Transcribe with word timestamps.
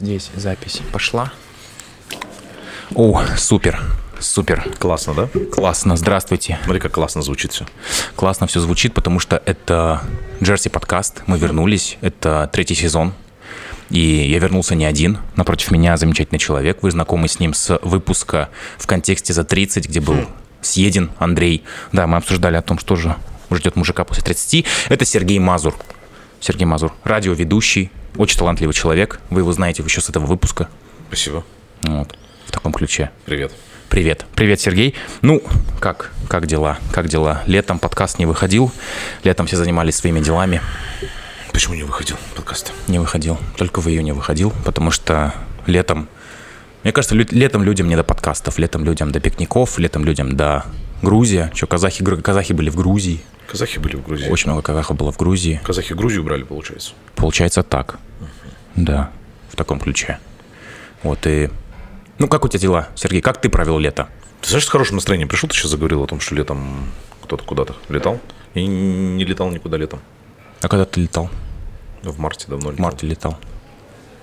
Здесь 0.00 0.32
запись 0.34 0.80
пошла. 0.90 1.32
О, 2.96 3.22
супер, 3.36 3.80
супер. 4.18 4.68
Классно, 4.80 5.14
да? 5.14 5.28
Классно, 5.52 5.96
здравствуйте. 5.96 6.58
Смотри, 6.64 6.80
как 6.80 6.90
классно 6.90 7.22
звучит 7.22 7.52
все. 7.52 7.64
Классно 8.16 8.48
все 8.48 8.58
звучит, 8.58 8.92
потому 8.92 9.20
что 9.20 9.40
это 9.46 10.02
Джерси 10.42 10.68
подкаст. 10.68 11.22
Мы 11.28 11.38
вернулись, 11.38 11.96
это 12.00 12.50
третий 12.52 12.74
сезон. 12.74 13.12
И 13.88 14.00
я 14.00 14.40
вернулся 14.40 14.74
не 14.74 14.84
один. 14.84 15.18
Напротив 15.36 15.70
меня 15.70 15.96
замечательный 15.96 16.40
человек. 16.40 16.82
Вы 16.82 16.90
знакомы 16.90 17.28
с 17.28 17.38
ним 17.38 17.54
с 17.54 17.78
выпуска 17.80 18.48
в 18.78 18.88
контексте 18.88 19.32
за 19.32 19.44
30, 19.44 19.88
где 19.88 20.00
был 20.00 20.26
съеден 20.60 21.12
Андрей. 21.18 21.62
Да, 21.92 22.08
мы 22.08 22.16
обсуждали 22.16 22.56
о 22.56 22.62
том, 22.62 22.80
что 22.80 22.96
же 22.96 23.14
ждет 23.52 23.76
мужика 23.76 24.02
после 24.02 24.24
30. 24.24 24.66
Это 24.88 25.04
Сергей 25.04 25.38
Мазур. 25.38 25.76
Сергей 26.40 26.64
Мазур, 26.64 26.92
радиоведущий, 27.04 27.92
очень 28.16 28.38
талантливый 28.38 28.74
человек. 28.74 29.20
Вы 29.30 29.40
его 29.40 29.52
знаете 29.52 29.82
еще 29.82 30.00
с 30.00 30.08
этого 30.08 30.26
выпуска. 30.26 30.68
Спасибо. 31.08 31.44
Вот, 31.82 32.16
в 32.46 32.52
таком 32.52 32.72
ключе. 32.72 33.10
Привет. 33.24 33.52
Привет. 33.88 34.24
Привет, 34.34 34.60
Сергей. 34.60 34.94
Ну, 35.22 35.42
как, 35.80 36.10
как 36.28 36.46
дела? 36.46 36.78
Как 36.92 37.08
дела? 37.08 37.42
Летом 37.46 37.78
подкаст 37.78 38.18
не 38.18 38.26
выходил. 38.26 38.72
Летом 39.22 39.46
все 39.46 39.56
занимались 39.56 39.96
своими 39.96 40.20
делами. 40.20 40.60
Почему 41.52 41.74
не 41.74 41.84
выходил 41.84 42.16
подкаст? 42.34 42.72
Не 42.88 42.98
выходил. 42.98 43.38
Только 43.56 43.80
в 43.80 43.88
июне 43.88 44.12
выходил, 44.12 44.52
потому 44.64 44.90
что 44.90 45.32
летом... 45.66 46.08
Мне 46.82 46.92
кажется, 46.92 47.14
лю- 47.14 47.28
летом 47.30 47.62
людям 47.62 47.86
не 47.86 47.94
до 47.94 48.02
подкастов, 48.02 48.58
летом 48.58 48.84
людям 48.84 49.12
до 49.12 49.20
пикников, 49.20 49.78
летом 49.78 50.04
людям 50.04 50.36
до 50.36 50.64
Грузия. 51.00 51.52
Что, 51.54 51.66
казахи, 51.66 52.04
казахи 52.16 52.52
были 52.52 52.70
в 52.70 52.76
Грузии. 52.76 53.22
Казахи 53.46 53.78
были 53.78 53.96
в 53.96 54.04
Грузии. 54.04 54.28
Очень 54.28 54.50
много 54.50 54.62
казахов 54.62 54.96
было 54.96 55.12
в 55.12 55.16
Грузии. 55.16 55.60
Казахи 55.64 55.92
Грузию 55.92 56.24
брали, 56.24 56.42
получается. 56.42 56.92
Получается 57.14 57.62
так. 57.62 57.98
Да, 58.74 59.10
в 59.50 59.56
таком 59.56 59.80
ключе. 59.80 60.18
Вот 61.02 61.26
и... 61.26 61.50
Ну, 62.18 62.28
как 62.28 62.44
у 62.44 62.48
тебя 62.48 62.60
дела, 62.60 62.88
Сергей? 62.94 63.20
Как 63.20 63.40
ты 63.40 63.48
провел 63.48 63.78
лето? 63.78 64.08
Ты 64.40 64.48
знаешь, 64.50 64.64
с 64.64 64.68
хорошим 64.68 64.96
настроением 64.96 65.28
пришел, 65.28 65.48
ты 65.48 65.54
сейчас 65.54 65.70
заговорил 65.70 66.02
о 66.02 66.06
том, 66.06 66.20
что 66.20 66.34
летом 66.34 66.90
кто-то 67.22 67.44
куда-то 67.44 67.74
летал. 67.88 68.20
И 68.54 68.64
не 68.66 69.24
летал 69.24 69.50
никуда 69.50 69.76
летом. 69.76 70.00
А 70.60 70.68
когда 70.68 70.84
ты 70.84 71.00
летал? 71.00 71.30
В 72.02 72.18
марте 72.18 72.46
давно 72.48 72.68
В 72.68 72.72
летал. 72.72 72.84
марте 72.84 73.06
летал. 73.06 73.38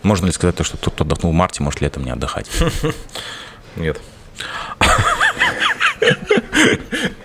Можно 0.03 0.27
ли 0.27 0.31
сказать, 0.31 0.55
то, 0.55 0.63
что 0.63 0.77
тот, 0.77 0.93
кто 0.95 1.03
отдохнул 1.03 1.31
в 1.31 1.35
марте, 1.35 1.63
может 1.63 1.81
летом 1.81 2.03
не 2.03 2.11
отдыхать? 2.11 2.49
Нет. 3.75 3.99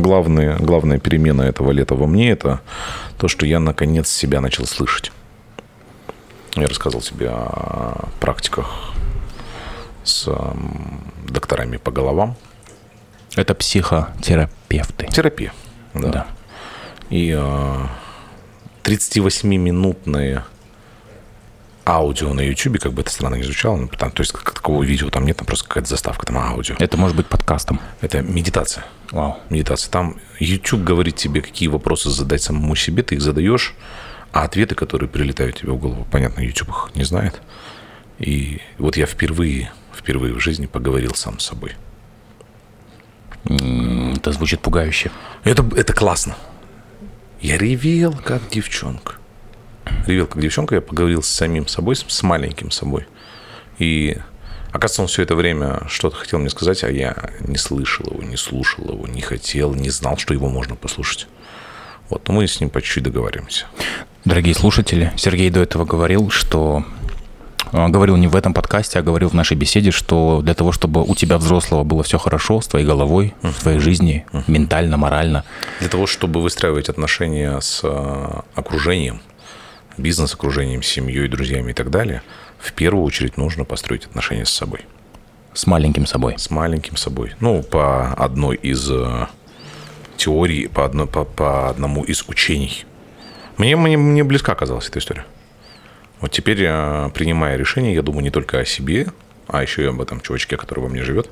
Главная, 0.00 0.56
главная 0.56 0.98
перемена 0.98 1.42
этого 1.42 1.72
лета 1.72 1.94
во 1.94 2.06
мне– 2.06 2.30
это 2.32 2.60
то, 3.18 3.28
что 3.28 3.44
я 3.44 3.60
наконец 3.60 4.08
себя 4.08 4.40
начал 4.40 4.66
слышать. 4.66 5.12
Я 6.54 6.66
рассказывал 6.66 7.02
тебе 7.02 7.28
о 7.28 8.08
практиках 8.18 8.94
с 10.02 10.26
докторами 11.28 11.76
по 11.76 11.90
головам. 11.90 12.34
Это 13.36 13.54
психотерапевты. 13.54 15.06
Терапия. 15.08 15.52
Да. 15.92 16.08
Да. 16.08 16.26
И 17.10 17.36
э, 17.38 17.86
38-минутное 18.84 20.44
аудио 21.84 22.32
на 22.32 22.40
YouTube, 22.40 22.78
как 22.80 22.94
бы 22.94 23.02
это 23.02 23.10
странно 23.10 23.34
не 23.34 23.42
звучало, 23.42 23.76
ну, 23.76 23.88
там, 23.88 24.10
то 24.12 24.22
есть 24.22 24.32
как 24.32 24.52
такого 24.52 24.82
видео 24.82 25.10
там 25.10 25.26
нет, 25.26 25.36
там 25.36 25.46
просто 25.46 25.68
какая-то 25.68 25.90
заставка, 25.90 26.24
там 26.24 26.38
аудио. 26.38 26.76
Это 26.78 26.96
может 26.96 27.16
быть 27.16 27.26
подкастом. 27.26 27.80
Это 28.00 28.22
медитация. 28.22 28.86
Вау. 29.10 29.38
Медитация. 29.50 29.90
Там 29.90 30.16
YouTube 30.38 30.82
говорит 30.82 31.16
тебе, 31.16 31.42
какие 31.42 31.68
вопросы 31.68 32.10
задать 32.10 32.42
самому 32.42 32.76
себе, 32.76 33.02
ты 33.02 33.16
их 33.16 33.22
задаешь, 33.22 33.74
а 34.32 34.44
ответы, 34.44 34.74
которые 34.74 35.08
прилетают 35.08 35.56
тебе 35.56 35.72
в 35.72 35.78
голову, 35.78 36.06
понятно, 36.10 36.40
YouTube 36.40 36.68
их 36.68 36.90
не 36.94 37.04
знает. 37.04 37.40
И 38.18 38.60
вот 38.78 38.96
я 38.96 39.06
впервые, 39.06 39.72
впервые 39.94 40.34
в 40.34 40.40
жизни 40.40 40.66
поговорил 40.66 41.14
сам 41.14 41.38
с 41.38 41.46
собой. 41.46 41.72
Это 43.44 44.32
звучит 44.32 44.60
пугающе. 44.60 45.10
Это, 45.44 45.64
это 45.74 45.92
классно. 45.92 46.36
Я 47.40 47.56
ревел, 47.56 48.12
как 48.12 48.48
девчонка. 48.50 49.14
Ревел, 50.06 50.26
как 50.26 50.42
девчонка. 50.42 50.74
Я 50.74 50.80
поговорил 50.82 51.22
с 51.22 51.28
самим 51.28 51.66
собой, 51.66 51.96
с 51.96 52.22
маленьким 52.22 52.70
собой. 52.70 53.06
И, 53.78 54.18
оказывается, 54.70 55.02
он 55.02 55.08
все 55.08 55.22
это 55.22 55.34
время 55.34 55.82
что-то 55.88 56.16
хотел 56.16 56.38
мне 56.38 56.50
сказать, 56.50 56.84
а 56.84 56.90
я 56.90 57.14
не 57.40 57.56
слышал 57.56 58.06
его, 58.10 58.22
не 58.22 58.36
слушал 58.36 58.84
его, 58.90 59.06
не 59.06 59.20
хотел, 59.20 59.74
не 59.74 59.90
знал, 59.90 60.16
что 60.16 60.34
его 60.34 60.48
можно 60.48 60.76
послушать. 60.76 61.26
Вот, 62.08 62.26
но 62.26 62.34
мы 62.34 62.46
с 62.46 62.60
ним 62.60 62.70
по 62.70 62.82
чуть-чуть 62.82 63.04
договариваемся. 63.04 63.66
Дорогие 64.24 64.54
слушатели, 64.54 65.12
Сергей 65.16 65.50
до 65.50 65.60
этого 65.60 65.84
говорил, 65.84 66.30
что 66.30 66.84
а, 67.72 67.88
говорил 67.88 68.16
не 68.16 68.26
в 68.26 68.34
этом 68.34 68.52
подкасте, 68.52 68.98
а 68.98 69.02
говорил 69.02 69.28
в 69.28 69.34
нашей 69.34 69.56
беседе, 69.56 69.90
что 69.90 70.40
для 70.42 70.54
того, 70.54 70.72
чтобы 70.72 71.02
у 71.02 71.14
тебя 71.14 71.38
взрослого 71.38 71.84
было 71.84 72.02
все 72.02 72.18
хорошо 72.18 72.60
с 72.60 72.66
твоей 72.66 72.86
головой, 72.86 73.34
в 73.42 73.60
твоей 73.60 73.78
жизни, 73.78 74.26
ментально, 74.46 74.96
морально, 74.96 75.44
Для 75.78 75.88
того, 75.88 76.06
чтобы 76.06 76.42
выстраивать 76.42 76.88
отношения 76.88 77.60
с 77.60 77.80
э, 77.82 78.40
окружением, 78.54 79.22
бизнес-окружением, 79.96 80.82
семьей, 80.82 81.28
друзьями 81.28 81.70
и 81.70 81.74
так 81.74 81.90
далее, 81.90 82.22
в 82.60 82.72
первую 82.72 83.04
очередь 83.04 83.36
нужно 83.36 83.64
построить 83.64 84.04
отношения 84.06 84.44
с 84.44 84.50
собой. 84.50 84.80
с 85.54 85.66
маленьким 85.66 86.06
собой. 86.06 86.38
с 86.38 86.50
маленьким 86.50 86.96
собой. 86.96 87.32
Ну, 87.40 87.62
по 87.62 88.12
одной 88.12 88.56
из 88.56 88.88
э, 88.90 89.26
теорий, 90.16 90.68
по, 90.68 90.84
одной, 90.84 91.06
по, 91.06 91.24
по 91.24 91.70
одному 91.70 92.04
из 92.04 92.24
учений. 92.28 92.84
Мне, 93.56 93.76
мне, 93.76 93.96
мне 93.96 94.24
близка 94.24 94.52
оказалась 94.52 94.88
эта 94.88 94.98
история. 94.98 95.24
Вот 96.20 96.30
теперь, 96.30 96.62
э, 96.62 97.10
принимая 97.14 97.56
решение, 97.56 97.94
я 97.94 98.02
думаю 98.02 98.22
не 98.22 98.30
только 98.30 98.60
о 98.60 98.64
себе, 98.64 99.08
а 99.48 99.62
еще 99.62 99.82
и 99.82 99.86
об 99.86 100.00
этом 100.00 100.20
чувачке, 100.20 100.56
который 100.56 100.80
во 100.80 100.88
мне 100.88 101.02
живет. 101.02 101.30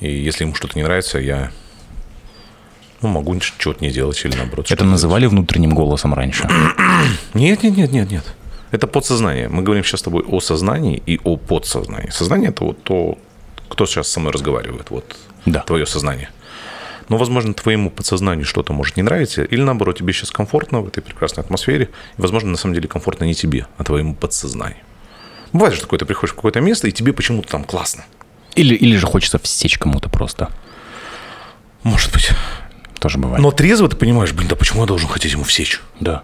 И 0.00 0.10
если 0.10 0.44
ему 0.44 0.54
что-то 0.54 0.78
не 0.78 0.84
нравится, 0.84 1.18
я 1.18 1.50
ну, 3.00 3.08
могу 3.08 3.40
что-то 3.40 3.82
не 3.82 3.90
делать 3.90 4.22
или 4.24 4.36
наоборот. 4.36 4.70
Это 4.70 4.84
называли 4.84 5.26
внутренним 5.26 5.70
голосом 5.70 6.14
раньше. 6.14 6.48
нет, 7.34 7.62
нет, 7.62 7.76
нет, 7.76 7.92
нет, 7.92 8.10
нет. 8.10 8.34
Это 8.70 8.86
подсознание. 8.86 9.48
Мы 9.48 9.62
говорим 9.62 9.82
сейчас 9.84 10.00
с 10.00 10.02
тобой 10.02 10.22
о 10.26 10.40
сознании 10.40 11.02
и 11.06 11.18
о 11.24 11.36
подсознании. 11.36 12.10
Сознание 12.10 12.50
это 12.50 12.64
вот 12.64 12.82
то, 12.82 13.18
кто 13.68 13.86
сейчас 13.86 14.08
со 14.08 14.20
мной 14.20 14.32
разговаривает, 14.32 14.90
вот 14.90 15.16
Да. 15.46 15.60
твое 15.60 15.86
сознание. 15.86 16.28
Но, 17.08 17.16
возможно, 17.16 17.54
твоему 17.54 17.90
подсознанию 17.90 18.44
что-то 18.44 18.74
может 18.74 18.96
не 18.98 19.02
нравиться, 19.02 19.42
или 19.42 19.62
наоборот, 19.62 19.96
тебе 19.96 20.12
сейчас 20.12 20.30
комфортно 20.30 20.82
в 20.82 20.88
этой 20.88 21.02
прекрасной 21.02 21.42
атмосфере, 21.42 21.88
и, 22.18 22.20
возможно, 22.20 22.50
на 22.50 22.58
самом 22.58 22.74
деле 22.74 22.86
комфортно 22.88 23.24
не 23.24 23.34
тебе, 23.34 23.66
а 23.78 23.84
твоему 23.84 24.14
подсознанию. 24.14 24.80
Бывает 25.54 25.74
же 25.74 25.80
такое, 25.80 25.98
ты 25.98 26.04
приходишь 26.04 26.32
в 26.32 26.36
какое-то 26.36 26.60
место, 26.60 26.86
и 26.88 26.92
тебе 26.92 27.14
почему-то 27.14 27.48
там 27.48 27.64
классно. 27.64 28.04
Или, 28.54 28.74
или 28.74 28.96
же 28.98 29.06
хочется 29.06 29.38
всечь 29.38 29.78
кому-то 29.78 30.10
просто. 30.10 30.50
Может 31.82 32.12
быть. 32.12 32.30
Тоже 32.98 33.16
бывает. 33.18 33.40
Но 33.40 33.52
трезво 33.52 33.88
ты 33.88 33.96
понимаешь, 33.96 34.32
блин, 34.32 34.48
да 34.48 34.56
почему 34.56 34.82
я 34.82 34.86
должен 34.86 35.08
хотеть 35.08 35.32
ему 35.32 35.44
всечь? 35.44 35.80
да. 36.00 36.22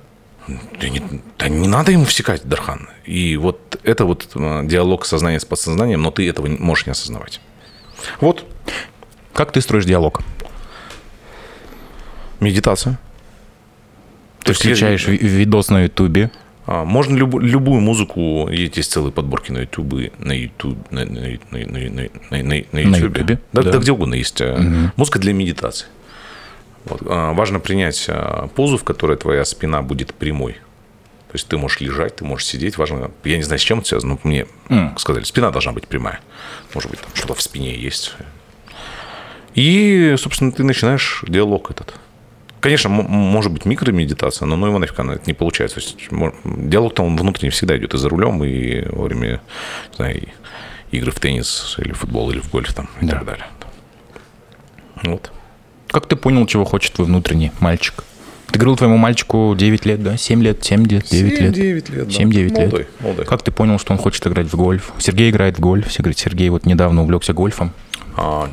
Да 0.49 0.88
не, 0.88 1.00
да 1.38 1.49
не 1.49 1.69
надо 1.69 1.93
ему 1.93 2.05
всекать, 2.05 2.43
Дархан. 2.47 2.88
И 3.06 3.37
вот 3.38 3.81
это 3.82 4.05
вот 4.05 4.28
э, 4.34 4.62
диалог 4.66 5.06
сознания 5.06 5.41
с 5.41 5.44
подсознанием, 5.44 6.03
но 6.03 6.10
ты 6.10 6.28
этого 6.28 6.47
можешь 6.49 6.87
не 6.87 6.93
осознавать. 6.93 7.41
Вот 8.21 8.44
Как 9.33 9.53
ты 9.53 9.60
строишь 9.62 9.84
диалог? 9.87 10.21
медитация. 12.41 12.99
Ты 14.44 14.50
есть 14.53 14.65
я- 14.65 14.71
включаешь 14.72 15.06
ви- 15.06 15.16
видос 15.16 15.69
на 15.71 15.84
Ютубе, 15.84 16.31
А, 16.66 16.83
Можно 16.87 17.16
любу- 17.16 17.41
любую 17.41 17.83
музыку, 17.83 18.49
есть 18.50 18.91
целые 18.91 19.12
подборки 19.12 19.53
на 19.53 19.59
Ютубе, 19.59 20.12
на 20.19 20.33
Ютубе, 20.33 20.78
на, 20.91 21.04
на, 21.04 21.21
на, 21.21 21.28
на, 21.50 21.59
на, 21.69 21.88
на, 22.31 22.43
на 22.43 22.43
На 22.43 22.97
Ютубе. 22.97 23.21
Ютубе, 23.21 23.38
Да, 23.53 23.62
да. 23.62 23.72
да 23.72 23.78
где 23.78 23.93
угодно 23.93 24.15
есть. 24.15 24.41
э, 24.41 24.91
Музыка 24.97 25.19
для 25.19 25.34
медитации. 25.34 25.88
Вот. 26.84 27.03
А, 27.06 27.33
Важно 27.33 27.60
принять 27.60 28.04
а, 28.09 28.48
позу, 28.48 28.77
в 28.78 28.84
которой 28.84 29.16
твоя 29.16 29.45
спина 29.45 29.83
будет 29.83 30.15
прямой. 30.15 30.54
То 30.54 31.36
есть 31.36 31.48
ты 31.48 31.57
можешь 31.59 31.81
лежать, 31.81 32.16
ты 32.16 32.25
можешь 32.25 32.47
сидеть. 32.47 32.78
Важно, 32.78 33.10
я 33.25 33.36
не 33.36 33.42
знаю, 33.42 33.59
с 33.59 33.63
чем 33.63 33.81
это 33.81 33.89
связано, 33.89 34.15
но 34.15 34.21
мне 34.28 34.47
сказали, 34.98 35.25
спина 35.25 35.51
должна 35.51 35.72
быть 35.72 35.89
прямая. 35.89 36.21
Может 36.75 36.91
быть, 36.91 37.01
там 37.01 37.10
что-то 37.15 37.34
в 37.34 37.42
спине 37.42 37.75
есть. 37.77 38.15
И, 39.54 40.15
собственно, 40.19 40.53
ты 40.53 40.63
начинаешь 40.65 41.25
диалог 41.27 41.71
этот. 41.71 41.95
Конечно, 42.60 42.89
может 42.89 43.53
быть 43.53 43.65
микромедитация, 43.66 44.47
но 44.47 44.57
ну 44.57 44.66
его 44.69 44.78
нафиг 44.78 44.98
она 44.98 45.15
это 45.15 45.25
не 45.27 45.34
получается. 45.34 45.77
То 45.77 45.83
есть, 45.83 45.97
диалог 46.45 46.95
там 46.95 47.16
внутренне 47.16 47.51
всегда 47.51 47.77
идет 47.77 47.95
и 47.95 47.98
за 47.98 48.09
рулем, 48.09 48.42
и 48.42 48.89
во 48.89 49.04
время 49.04 49.41
не 49.91 49.97
знаю, 49.97 50.28
игры 50.91 51.10
в 51.10 51.21
теннис, 51.21 51.77
или 51.78 51.92
в 51.92 51.98
футбол, 51.98 52.31
или 52.31 52.41
в 52.41 52.51
гольф 52.51 52.72
там, 52.72 52.89
и 53.01 53.07
Да. 53.07 53.16
так 53.16 53.25
далее. 53.27 53.47
Вот. 55.03 55.31
Как 55.95 56.07
ты 56.09 56.17
понял, 56.17 56.45
чего 56.49 56.65
хочет 56.65 56.95
твой 56.95 57.07
внутренний 57.07 57.53
мальчик? 57.61 58.03
Ты 58.51 58.59
говорил 58.59 58.77
твоему 58.77 58.97
мальчику 58.97 59.55
9 59.57 59.87
лет, 59.87 60.03
да? 60.03 60.17
7 60.17 60.43
лет, 60.43 60.65
7 60.65 60.87
лет, 60.89 61.05
9 61.09 61.41
лет. 61.41 61.53
9 61.53 61.89
лет, 61.89 62.09
да. 62.09 62.13
7-9 62.13 62.51
Молодой, 62.51 62.79
лет. 62.81 62.89
молодой. 63.01 63.25
Как 63.25 63.43
ты 63.45 63.53
понял, 63.53 63.79
что 63.79 63.93
он 63.93 63.99
хочет 64.01 64.27
играть 64.27 64.49
в 64.49 64.57
гольф? 64.57 64.91
Сергей 64.99 65.31
играет 65.31 65.57
в 65.59 65.61
гольф. 65.61 65.93
Сергей, 65.93 66.15
Сергей 66.17 66.49
вот 66.49 66.67
недавно 66.67 67.03
увлекся 67.05 67.33
гольфом. 67.33 67.73
А, 68.17 68.51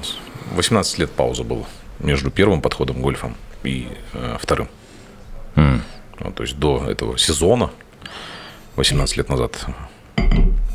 18 0.55 0.99
лет 0.99 1.09
пауза 1.09 1.43
была. 1.43 1.65
между 1.97 2.29
первым 2.29 2.61
подходом 2.61 3.01
гольфом 3.01 3.35
и 3.63 3.87
э, 4.13 4.37
вторым. 4.39 4.67
М. 5.55 5.81
Вот, 6.19 6.35
то 6.35 6.43
есть 6.43 6.59
до 6.59 6.85
этого 6.87 7.17
сезона, 7.17 7.71
18 8.75 9.17
лет 9.17 9.29
назад, 9.29 9.65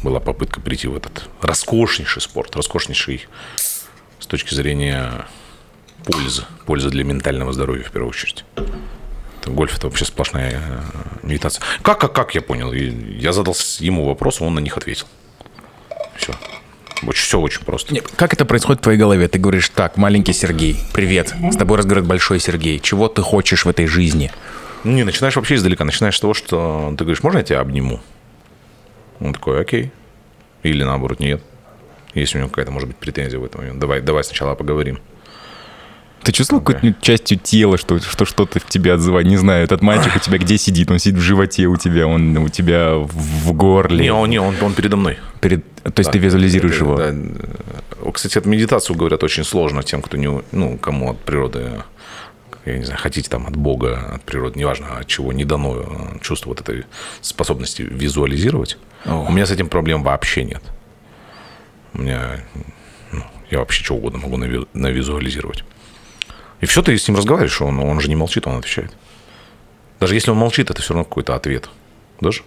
была 0.02 0.18
попытка 0.18 0.60
прийти 0.60 0.88
в 0.88 0.96
этот 0.96 1.28
роскошнейший 1.42 2.22
спорт, 2.22 2.56
роскошнейший 2.56 3.28
с 4.18 4.26
точки 4.26 4.52
зрения 4.52 5.26
пользы, 6.06 6.44
пользы 6.64 6.88
для 6.88 7.04
ментального 7.04 7.52
здоровья 7.52 7.84
в 7.84 7.90
первую 7.90 8.10
очередь. 8.10 8.44
Гольф 9.44 9.76
это 9.76 9.86
вообще 9.86 10.04
сплошная 10.04 10.60
э, 10.60 10.80
медитация. 11.22 11.62
Как, 11.82 12.00
как, 12.00 12.12
как 12.12 12.34
я 12.34 12.42
понял? 12.42 12.72
Я 12.72 13.32
задал 13.32 13.54
ему 13.78 14.04
вопрос, 14.04 14.40
он 14.40 14.54
на 14.54 14.58
них 14.58 14.76
ответил. 14.76 15.06
Все. 16.16 16.32
Очень, 17.02 17.22
все 17.22 17.40
очень 17.40 17.64
просто. 17.64 17.94
Не, 17.94 18.00
Как 18.00 18.32
это 18.32 18.44
происходит 18.44 18.80
в 18.80 18.82
твоей 18.82 18.98
голове? 18.98 19.28
Ты 19.28 19.38
говоришь, 19.38 19.68
так, 19.68 19.96
маленький 19.96 20.32
Сергей, 20.32 20.76
привет. 20.92 21.34
С 21.52 21.56
тобой 21.56 21.78
разговаривает 21.78 22.08
большой 22.08 22.40
Сергей. 22.40 22.80
Чего 22.80 23.06
ты 23.08 23.22
хочешь 23.22 23.64
в 23.64 23.68
этой 23.68 23.86
жизни? 23.86 24.32
Ну, 24.82 24.92
Не, 24.92 25.04
начинаешь 25.04 25.36
вообще 25.36 25.54
издалека. 25.56 25.84
Начинаешь 25.84 26.16
с 26.16 26.20
того, 26.20 26.34
что 26.34 26.92
ты 26.98 27.04
говоришь, 27.04 27.22
можно 27.22 27.38
я 27.38 27.44
тебя 27.44 27.60
обниму? 27.60 28.00
Он 29.20 29.32
такой, 29.32 29.60
окей. 29.60 29.92
Или 30.64 30.82
наоборот, 30.82 31.20
нет. 31.20 31.40
Если 32.14 32.38
у 32.38 32.40
него 32.40 32.48
какая-то, 32.48 32.72
может 32.72 32.88
быть, 32.88 32.96
претензия 32.96 33.38
в 33.38 33.44
этом 33.44 33.60
момент. 33.60 33.78
Давай, 33.78 34.00
давай 34.00 34.24
сначала 34.24 34.54
поговорим. 34.54 34.98
Ты 36.26 36.32
чувствовал 36.32 36.60
какой-то 36.60 37.00
частью 37.00 37.38
тела, 37.38 37.78
что, 37.78 38.00
что 38.00 38.24
что-то 38.24 38.58
в 38.58 38.66
тебе 38.66 38.92
отзывает? 38.94 39.28
Не 39.28 39.36
знаю, 39.36 39.62
этот 39.62 39.80
мальчик 39.80 40.16
у 40.16 40.18
тебя 40.18 40.38
где 40.38 40.58
сидит? 40.58 40.90
Он 40.90 40.98
сидит 40.98 41.20
в 41.20 41.22
животе 41.22 41.66
у 41.66 41.76
тебя, 41.76 42.08
он 42.08 42.36
у 42.38 42.48
тебя 42.48 42.94
в 42.96 43.52
горле. 43.52 44.02
Не, 44.02 44.12
он, 44.12 44.28
не, 44.28 44.40
он, 44.40 44.56
он 44.60 44.74
передо 44.74 44.96
мной. 44.96 45.18
Перед... 45.40 45.64
То 45.84 46.00
есть 46.00 46.10
ты 46.10 46.18
визуализируешь 46.18 46.80
его? 46.80 46.96
Да, 46.96 47.12
да. 47.12 48.10
Кстати, 48.10 48.38
эту 48.38 48.48
медитацию, 48.48 48.96
говорят, 48.96 49.22
очень 49.22 49.44
сложно 49.44 49.84
тем, 49.84 50.02
кто 50.02 50.16
не, 50.16 50.42
ну, 50.50 50.78
кому 50.78 51.12
от 51.12 51.20
природы, 51.20 51.84
я 52.64 52.76
не 52.76 52.84
знаю, 52.84 52.98
хотите 53.00 53.30
там 53.30 53.46
от 53.46 53.54
Бога, 53.54 54.16
от 54.16 54.22
природы, 54.22 54.58
неважно, 54.58 54.98
от 54.98 55.06
чего 55.06 55.32
не 55.32 55.44
дано 55.44 55.76
э, 55.76 56.18
чувство 56.22 56.48
вот 56.48 56.60
этой 56.60 56.86
способности 57.20 57.82
визуализировать. 57.82 58.78
О. 59.04 59.26
У 59.28 59.30
меня 59.30 59.46
с 59.46 59.52
этим 59.52 59.68
проблем 59.68 60.02
вообще 60.02 60.42
нет. 60.42 60.62
У 61.94 62.02
меня, 62.02 62.40
ну, 63.12 63.22
я 63.48 63.60
вообще 63.60 63.84
что 63.84 63.94
угодно 63.94 64.18
могу 64.18 64.36
нави- 64.38 64.66
навизуализировать. 64.74 65.62
И 66.60 66.66
все, 66.66 66.82
ты 66.82 66.96
с 66.96 67.06
ним 67.08 67.16
разговариваешь, 67.16 67.60
он, 67.60 67.78
он 67.78 68.00
же 68.00 68.08
не 68.08 68.16
молчит, 68.16 68.46
он 68.46 68.58
отвечает. 68.58 68.92
Даже 70.00 70.14
если 70.14 70.30
он 70.30 70.36
молчит, 70.36 70.70
это 70.70 70.80
все 70.82 70.94
равно 70.94 71.04
какой-то 71.04 71.34
ответ. 71.34 71.68
Даже? 72.20 72.42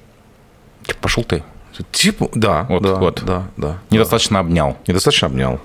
Пошел 1.02 1.24
ты. 1.24 1.44
Типа, 1.92 2.30
да, 2.34 2.64
Вот, 2.64 2.84
да, 2.84 2.96
вот. 2.96 3.24
да, 3.24 3.48
да. 3.56 3.80
Недостаточно 3.90 4.40
обнял. 4.40 4.78
Недостаточно 4.88 5.28
обнял. 5.28 5.62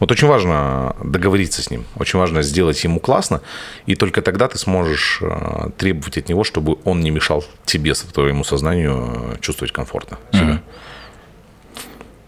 Вот 0.00 0.10
очень 0.10 0.26
важно 0.26 0.96
договориться 1.02 1.62
с 1.62 1.70
ним, 1.70 1.84
очень 1.96 2.18
важно 2.18 2.42
сделать 2.42 2.82
ему 2.82 2.98
классно, 2.98 3.40
и 3.86 3.94
только 3.94 4.22
тогда 4.22 4.48
ты 4.48 4.58
сможешь 4.58 5.20
э, 5.22 5.70
требовать 5.78 6.18
от 6.18 6.28
него, 6.28 6.42
чтобы 6.42 6.78
он 6.84 7.00
не 7.00 7.10
мешал 7.10 7.44
тебе, 7.64 7.94
твоему 7.94 8.42
сознанию 8.42 9.34
э, 9.34 9.36
чувствовать 9.40 9.72
комфортно 9.72 10.18
себя. 10.32 10.60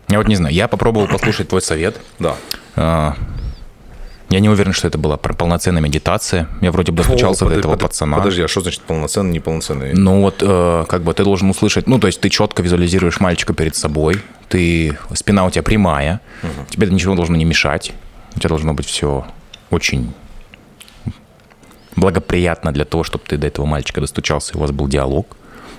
Я 0.09 0.19
вот 0.19 0.29
не 0.29 0.37
знаю, 0.37 0.55
я 0.55 0.69
попробовал 0.69 1.09
послушать 1.09 1.49
твой 1.49 1.61
совет. 1.61 2.01
Да. 2.21 3.17
Я 4.29 4.41
не 4.41 4.49
уверен, 4.49 4.73
что 4.73 4.89
это 4.89 4.99
была 4.99 5.17
полноценная 5.17 5.81
медитация. 5.81 6.49
Я 6.61 6.73
вроде 6.73 6.91
бы 6.91 6.99
достучался 6.99 7.45
О, 7.45 7.49
до 7.49 7.55
подо- 7.55 7.59
этого 7.59 7.75
подо- 7.77 7.83
пацана. 7.83 8.17
Подожди, 8.19 8.43
а 8.43 8.49
что 8.49 8.61
значит 8.61 8.81
полноценный, 8.83 9.33
неполноценный? 9.35 9.93
Ну 9.95 10.23
вот, 10.23 10.43
э, 10.43 10.85
как 10.89 11.03
бы 11.05 11.15
ты 11.15 11.23
должен 11.23 11.49
услышать, 11.51 11.87
ну 11.87 11.99
то 12.01 12.09
есть 12.09 12.21
ты 12.21 12.29
четко 12.29 12.63
визуализируешь 12.63 13.21
мальчика 13.21 13.55
перед 13.55 13.77
собой, 13.77 14.17
ты 14.49 14.99
спина 15.15 15.45
у 15.47 15.51
тебя 15.51 15.63
прямая, 15.63 16.21
тебе 16.69 16.87
это 16.87 16.95
ничего 16.95 17.15
должно 17.15 17.37
не 17.37 17.45
мешать, 17.45 17.93
у 18.35 18.41
тебя 18.41 18.49
должно 18.49 18.75
быть 18.75 18.87
все 18.87 19.25
очень 19.71 20.13
благоприятно 21.95 22.73
для 22.73 22.85
того, 22.85 23.05
чтобы 23.05 23.25
ты 23.27 23.37
до 23.37 23.47
этого 23.47 23.65
мальчика 23.67 24.01
достучался, 24.01 24.55
и 24.55 24.57
у 24.57 24.61
вас 24.61 24.71
был 24.71 24.89
диалог. 24.89 25.37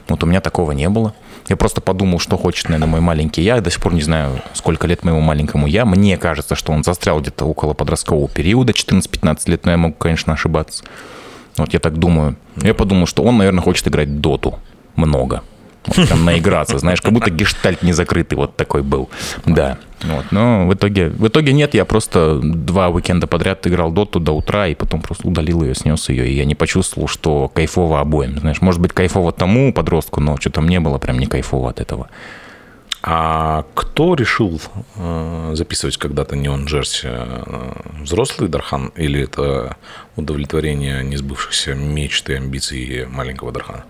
Вот 0.08 0.24
у 0.24 0.26
меня 0.26 0.42
такого 0.42 0.72
не 0.72 0.90
было. 0.90 1.14
Я 1.50 1.56
просто 1.56 1.80
подумал, 1.80 2.20
что 2.20 2.38
хочет, 2.38 2.70
наверное, 2.70 2.92
мой 2.92 3.00
маленький 3.00 3.42
я. 3.42 3.62
До 3.62 3.72
сих 3.72 3.82
пор 3.82 3.94
не 3.94 4.02
знаю, 4.02 4.42
сколько 4.54 4.86
лет 4.86 5.04
моему 5.04 5.22
маленькому 5.22 5.68
я. 5.68 5.86
Мне 5.86 6.18
кажется, 6.18 6.56
что 6.56 6.74
он 6.74 6.84
застрял 6.84 7.22
где-то 7.22 7.46
около 7.46 7.74
подросткового 7.74 8.28
периода, 8.28 8.74
14-15 8.74 9.40
лет, 9.46 9.66
но 9.66 9.72
я 9.72 9.78
могу, 9.78 9.94
конечно, 9.94 10.34
ошибаться. 10.34 10.84
Вот 11.58 11.74
я 11.74 11.80
так 11.80 11.98
думаю. 11.98 12.36
Я 12.58 12.74
подумал, 12.74 13.08
что 13.08 13.24
он, 13.24 13.38
наверное, 13.38 13.64
хочет 13.64 13.88
играть 13.88 14.20
доту 14.20 14.60
много. 14.96 15.42
Прям 15.96 16.26
наиграться, 16.26 16.78
знаешь, 16.78 17.02
как 17.02 17.14
будто 17.14 17.30
гештальт 17.30 17.82
не 17.84 17.94
закрытый 17.94 18.38
вот 18.38 18.56
такой 18.56 18.84
был. 18.84 19.10
Да. 19.46 19.78
Вот. 20.04 20.26
Но 20.32 20.68
в 20.68 20.74
итоге, 20.74 21.10
в 21.10 21.28
итоге 21.28 21.54
нет, 21.54 21.74
я 21.74 21.86
просто 21.86 22.40
два 22.42 22.90
уикенда 22.90 23.26
подряд 23.26 23.66
играл 23.66 23.92
доту 23.92 24.20
до 24.20 24.34
утра, 24.34 24.68
и 24.68 24.76
потом 24.76 25.02
просто 25.02 25.28
удалил 25.28 25.64
ее, 25.64 25.74
снес 25.74 26.10
ее, 26.10 26.30
и 26.30 26.34
я 26.36 26.46
не 26.46 26.56
почувствовал, 26.56 27.08
что 27.08 27.48
кайфово 27.48 28.00
обоим. 28.00 28.38
Знаешь, 28.40 28.62
может 28.62 28.80
быть, 28.82 28.94
кайфово 28.94 29.32
тому 29.32 29.74
подростку, 29.74 30.20
но 30.20 30.38
что-то 30.38 30.62
мне 30.62 30.80
было 30.80 30.98
прям 31.00 31.18
не 31.18 31.26
кайфово 31.26 31.70
от 31.70 31.80
этого. 31.80 32.10
А 33.04 33.64
кто 33.74 34.16
решил 34.16 34.60
э, 34.96 35.52
записывать 35.54 35.98
когда-то 35.98 36.36
Неон 36.36 36.66
Джерси? 36.66 37.08
Э, 37.10 37.72
взрослый 38.02 38.50
Дархан 38.50 38.92
или 38.96 39.22
это 39.22 39.78
удовлетворение 40.16 41.04
несбывшихся 41.04 41.74
мечт 41.74 42.30
и 42.30 42.34
амбиций 42.34 43.06
маленького 43.08 43.52
Дархана? 43.52 43.86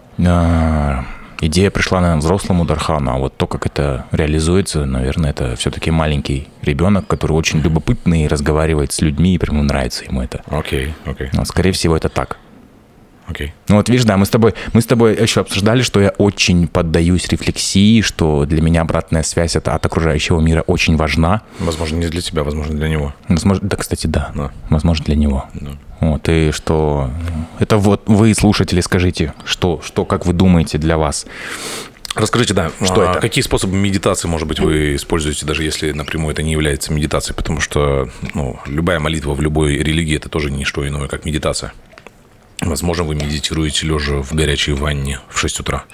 Идея 1.40 1.70
пришла, 1.70 2.02
наверное, 2.02 2.22
взрослому 2.22 2.66
Дархану, 2.66 3.12
а 3.12 3.18
вот 3.18 3.38
то, 3.38 3.46
как 3.46 3.66
это 3.66 4.06
реализуется, 4.12 4.86
наверное, 4.86 5.30
это 5.30 5.56
все-таки 5.56 5.92
маленький 5.92 6.48
ребенок, 6.64 7.06
который 7.08 7.34
очень 7.34 7.60
любопытный 7.60 8.24
и 8.24 8.28
разговаривает 8.28 8.92
с 8.92 9.02
людьми, 9.02 9.36
и 9.36 9.38
прямо 9.38 9.62
нравится 9.62 10.04
ему 10.06 10.22
это. 10.22 10.42
Окей, 10.48 10.94
окей, 11.06 11.30
Но, 11.34 11.46
скорее 11.46 11.72
всего, 11.72 11.96
это 11.96 12.10
так. 12.10 12.38
Окей. 13.28 13.54
Ну 13.68 13.76
вот 13.76 13.90
видишь, 13.90 14.06
да, 14.06 14.18
мы 14.18 14.26
с 14.26 14.30
тобой, 14.30 14.54
мы 14.74 14.82
с 14.82 14.86
тобой 14.86 15.16
еще 15.16 15.42
обсуждали, 15.42 15.82
что 15.82 16.00
я 16.00 16.10
очень 16.18 16.68
поддаюсь 16.68 17.28
рефлексии, 17.28 18.02
что 18.02 18.46
для 18.46 18.62
меня 18.62 18.82
обратная 18.82 19.24
связь 19.24 19.56
это 19.56 19.76
от 19.76 19.86
окружающего 19.86 20.40
мира 20.40 20.62
очень 20.62 20.96
важна. 20.96 21.42
Возможно, 21.60 21.98
не 21.98 22.08
для 22.08 22.22
тебя, 22.22 22.44
возможно, 22.44 22.76
для 22.76 22.90
него. 22.90 23.14
Возможно, 23.28 23.68
да, 23.68 23.78
кстати, 23.78 24.08
да. 24.08 24.32
Да. 24.36 24.52
Возможно, 24.70 25.06
для 25.06 25.16
него. 25.16 25.46
Да. 25.54 25.72
Вот, 26.00 26.30
и 26.30 26.52
что... 26.52 27.10
Это 27.60 27.78
вот 27.78 28.04
вы, 28.06 28.34
слушатели, 28.36 28.82
скажите, 28.82 29.34
что, 29.46 29.82
что, 29.84 30.06
как 30.06 30.26
вы 30.26 30.34
думаете 30.34 30.78
для 30.78 30.98
вас? 30.98 31.26
Расскажите, 32.18 32.54
да, 32.54 32.72
Что 32.84 33.02
а 33.02 33.12
это? 33.12 33.22
Какие 33.22 33.44
способы 33.44 33.76
медитации, 33.76 34.28
может 34.28 34.48
быть, 34.48 34.60
вы 34.60 34.96
используете, 34.96 35.46
даже 35.46 35.64
если 35.64 35.92
напрямую 35.92 36.34
это 36.34 36.42
не 36.42 36.52
является 36.52 36.92
медитацией, 36.92 37.36
потому 37.36 37.60
что 37.60 38.10
ну, 38.34 38.60
любая 38.66 39.00
молитва 39.00 39.34
в 39.34 39.42
любой 39.42 39.78
религии 39.78 40.16
это 40.16 40.28
тоже 40.28 40.50
не 40.50 40.66
что 40.66 40.88
иное, 40.88 41.08
как 41.08 41.26
медитация. 41.26 41.74
Возможно, 42.62 43.04
вы 43.04 43.16
медитируете 43.16 43.86
лежа 43.88 44.22
в 44.22 44.34
горячей 44.34 44.74
ванне 44.74 45.20
в 45.30 45.40
6 45.40 45.60
утра. 45.62 45.86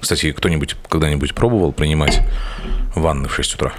Кстати, 0.00 0.32
кто-нибудь 0.32 0.76
когда-нибудь 0.88 1.34
пробовал 1.34 1.72
принимать 1.72 2.20
ванны 2.94 3.28
в 3.28 3.34
6 3.34 3.54
утра? 3.54 3.72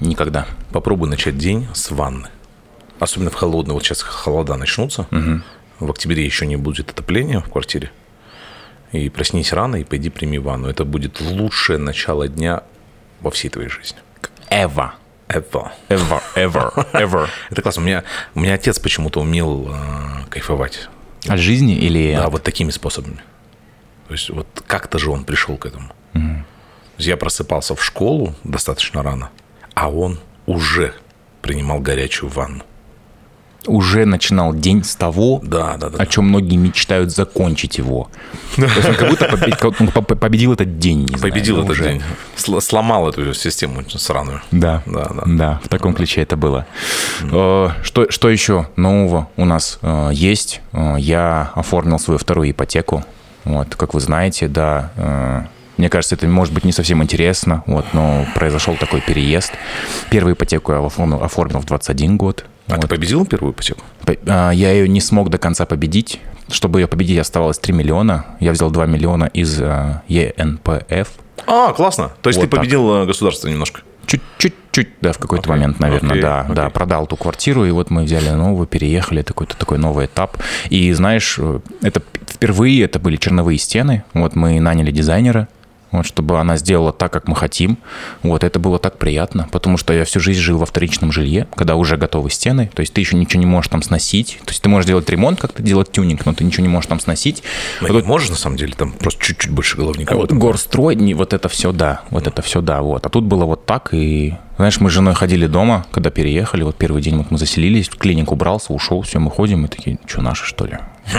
Никогда. 0.00 0.46
Попробуй 0.72 1.08
начать 1.08 1.36
день 1.36 1.66
с 1.74 1.90
ванны. 1.90 2.28
Особенно 3.00 3.30
в 3.30 3.34
холодную. 3.34 3.74
Вот 3.74 3.84
сейчас 3.84 4.02
холода 4.02 4.56
начнутся. 4.56 5.06
В 5.78 5.90
октябре 5.90 6.24
еще 6.24 6.46
не 6.46 6.56
будет 6.56 6.90
отопления 6.90 7.40
в 7.40 7.48
квартире. 7.48 7.90
И 8.92 9.08
проснись 9.10 9.52
рано 9.52 9.76
и 9.76 9.84
пойди 9.84 10.08
прими 10.10 10.38
ванну. 10.38 10.68
Это 10.68 10.84
будет 10.84 11.20
лучшее 11.20 11.78
начало 11.78 12.26
дня 12.28 12.62
во 13.20 13.30
всей 13.30 13.48
твоей 13.48 13.68
жизни. 13.68 13.98
Ever. 14.50 14.90
Ever. 15.28 15.70
Ever. 15.88 16.22
Ever. 16.34 16.86
Ever. 16.92 17.28
Это 17.50 17.62
классно. 17.62 17.82
У 17.82 17.84
меня, 17.84 18.04
у 18.34 18.40
меня 18.40 18.54
отец 18.54 18.78
почему-то 18.78 19.20
умел 19.20 19.68
э, 19.70 20.24
кайфовать. 20.30 20.88
От 21.26 21.38
жизни 21.38 21.74
или... 21.74 22.14
Да, 22.14 22.26
от- 22.26 22.32
вот 22.32 22.42
такими 22.42 22.70
способами. 22.70 23.18
То 24.06 24.14
есть 24.14 24.30
вот 24.30 24.46
как-то 24.66 24.98
же 24.98 25.10
он 25.10 25.24
пришел 25.24 25.56
к 25.56 25.66
этому. 25.66 25.88
То 26.12 27.00
есть 27.00 27.08
я 27.08 27.16
просыпался 27.16 27.74
в 27.76 27.84
школу 27.84 28.34
достаточно 28.44 29.02
рано, 29.02 29.30
а 29.74 29.90
он 29.90 30.18
уже 30.46 30.94
принимал 31.42 31.78
горячую 31.80 32.28
ванну. 32.30 32.64
Уже 33.66 34.06
начинал 34.06 34.54
день 34.54 34.82
с 34.84 34.94
того, 34.94 35.40
Да, 35.42 35.76
да, 35.76 35.90
да. 35.90 35.98
о 36.02 36.06
чем 36.06 36.28
многие 36.28 36.56
мечтают 36.56 37.10
закончить 37.10 37.76
его. 37.78 38.08
То 38.56 38.62
есть 38.64 38.88
он 38.88 38.94
как 38.94 39.10
будто 39.10 39.68
он 39.80 39.88
победил 39.88 40.52
этот 40.54 40.78
день. 40.78 41.00
не 41.00 41.18
знаю, 41.18 41.32
Победил 41.32 41.58
этот 41.58 41.70
уже. 41.70 41.84
день. 41.84 42.02
Сл- 42.36 42.60
Сломал 42.60 43.08
эту 43.08 43.34
систему 43.34 43.82
сраную. 43.88 44.40
Да, 44.52 44.82
Да, 44.86 45.08
да. 45.14 45.22
да, 45.26 45.60
в 45.64 45.68
таком 45.68 45.92
ключе 45.92 46.22
это 46.22 46.36
было. 46.36 46.66
Э, 47.30 47.70
Что, 47.82 48.10
что 48.10 48.30
еще 48.30 48.68
нового 48.76 49.28
у 49.36 49.44
нас 49.44 49.78
э, 49.82 50.10
есть? 50.14 50.60
Э, 50.72 50.94
Я 50.98 51.50
оформил 51.54 51.98
свою 51.98 52.18
вторую 52.18 52.50
ипотеку. 52.50 53.04
Вот, 53.44 53.74
как 53.76 53.92
вы 53.94 54.00
знаете, 54.00 54.46
да, 54.46 55.46
мне 55.78 55.88
кажется, 55.88 56.16
это 56.16 56.26
может 56.26 56.52
быть 56.52 56.64
не 56.64 56.72
совсем 56.72 57.02
интересно, 57.02 57.62
вот, 57.66 57.86
но 57.94 58.26
произошел 58.34 58.76
такой 58.76 59.00
переезд. 59.00 59.52
Первую 60.10 60.34
ипотеку 60.34 60.72
я 60.72 60.84
оформил, 60.84 61.22
оформил 61.22 61.60
в 61.60 61.64
21 61.64 62.16
год. 62.18 62.44
А 62.68 62.74
Вот. 62.74 62.82
ты 62.82 62.88
победил 62.88 63.26
первую 63.26 63.52
ипотеку? 63.52 63.82
А, 64.26 64.50
Я 64.50 64.72
ее 64.72 64.88
не 64.88 65.00
смог 65.00 65.30
до 65.30 65.38
конца 65.38 65.66
победить. 65.66 66.20
Чтобы 66.50 66.80
ее 66.80 66.86
победить, 66.86 67.18
оставалось 67.18 67.58
3 67.58 67.74
миллиона. 67.74 68.24
Я 68.40 68.52
взял 68.52 68.70
2 68.70 68.86
миллиона 68.86 69.24
из 69.24 69.60
э, 69.60 70.00
ЕНПФ. 70.08 71.08
А, 71.46 71.72
классно. 71.72 72.10
То 72.22 72.30
есть 72.30 72.40
Вот 72.40 72.48
ты 72.48 72.56
победил 72.56 73.02
э, 73.02 73.06
государство 73.06 73.48
немножко. 73.48 73.82
чуть-чуть, 74.38 74.88
да, 75.02 75.12
в 75.12 75.18
какой-то 75.18 75.46
okay. 75.46 75.50
момент, 75.50 75.80
наверное, 75.80 76.16
okay. 76.16 76.20
да, 76.22 76.46
okay. 76.48 76.54
да, 76.54 76.70
продал 76.70 77.06
ту 77.06 77.16
квартиру, 77.16 77.66
и 77.66 77.70
вот 77.70 77.90
мы 77.90 78.04
взяли 78.04 78.30
новую, 78.30 78.66
переехали, 78.66 79.20
такой-то 79.20 79.56
такой 79.56 79.76
новый 79.76 80.06
этап. 80.06 80.38
И 80.70 80.90
знаешь, 80.94 81.38
это 81.82 82.02
впервые 82.26 82.84
это 82.84 82.98
были 82.98 83.16
черновые 83.16 83.58
стены, 83.58 84.04
вот 84.14 84.34
мы 84.34 84.58
наняли 84.60 84.90
дизайнера, 84.90 85.48
вот, 85.90 86.06
чтобы 86.06 86.38
она 86.38 86.56
сделала 86.56 86.92
так, 86.92 87.12
как 87.12 87.28
мы 87.28 87.36
хотим. 87.36 87.78
Вот, 88.22 88.44
это 88.44 88.58
было 88.58 88.78
так 88.78 88.98
приятно, 88.98 89.48
потому 89.50 89.76
что 89.76 89.92
я 89.92 90.04
всю 90.04 90.20
жизнь 90.20 90.40
жил 90.40 90.58
во 90.58 90.66
вторичном 90.66 91.12
жилье, 91.12 91.46
когда 91.54 91.76
уже 91.76 91.96
готовы 91.96 92.30
стены, 92.30 92.70
то 92.74 92.80
есть 92.80 92.92
ты 92.92 93.00
еще 93.00 93.16
ничего 93.16 93.40
не 93.40 93.46
можешь 93.46 93.68
там 93.70 93.82
сносить, 93.82 94.38
то 94.44 94.50
есть 94.50 94.62
ты 94.62 94.68
можешь 94.68 94.86
делать 94.86 95.08
ремонт, 95.08 95.40
как-то 95.40 95.62
делать 95.62 95.90
тюнинг, 95.92 96.26
но 96.26 96.34
ты 96.34 96.44
ничего 96.44 96.62
не 96.62 96.68
можешь 96.68 96.88
там 96.88 97.00
сносить. 97.00 97.42
Но 97.80 97.88
вот, 97.88 98.06
можешь, 98.06 98.30
на 98.30 98.36
самом 98.36 98.56
деле, 98.56 98.74
там 98.74 98.92
просто 98.92 99.22
чуть-чуть 99.22 99.50
больше 99.50 99.76
головника. 99.76 100.14
Вот 100.14 100.32
горстрой, 100.32 100.94
не, 100.96 101.14
вот 101.14 101.32
это 101.32 101.48
все, 101.48 101.72
да, 101.72 102.02
вот 102.10 102.26
это 102.26 102.42
все, 102.42 102.60
да, 102.60 102.82
вот. 102.82 103.06
А 103.06 103.08
тут 103.08 103.24
было 103.24 103.44
вот 103.44 103.66
так, 103.66 103.92
и, 103.92 104.34
знаешь, 104.58 104.80
мы 104.80 104.90
с 104.90 104.92
женой 104.92 105.14
ходили 105.14 105.46
дома, 105.46 105.86
когда 105.92 106.10
переехали, 106.10 106.64
вот 106.64 106.76
первый 106.76 107.00
день 107.00 107.16
вот 107.16 107.30
мы 107.30 107.38
заселились, 107.38 107.88
клиник 107.88 108.32
убрался, 108.32 108.72
ушел, 108.72 109.02
все, 109.02 109.20
мы 109.20 109.30
ходим, 109.30 109.64
и 109.64 109.68
такие, 109.68 109.98
что, 110.04 110.20
наши, 110.20 110.44
что 110.44 110.66
ли? 110.66 110.78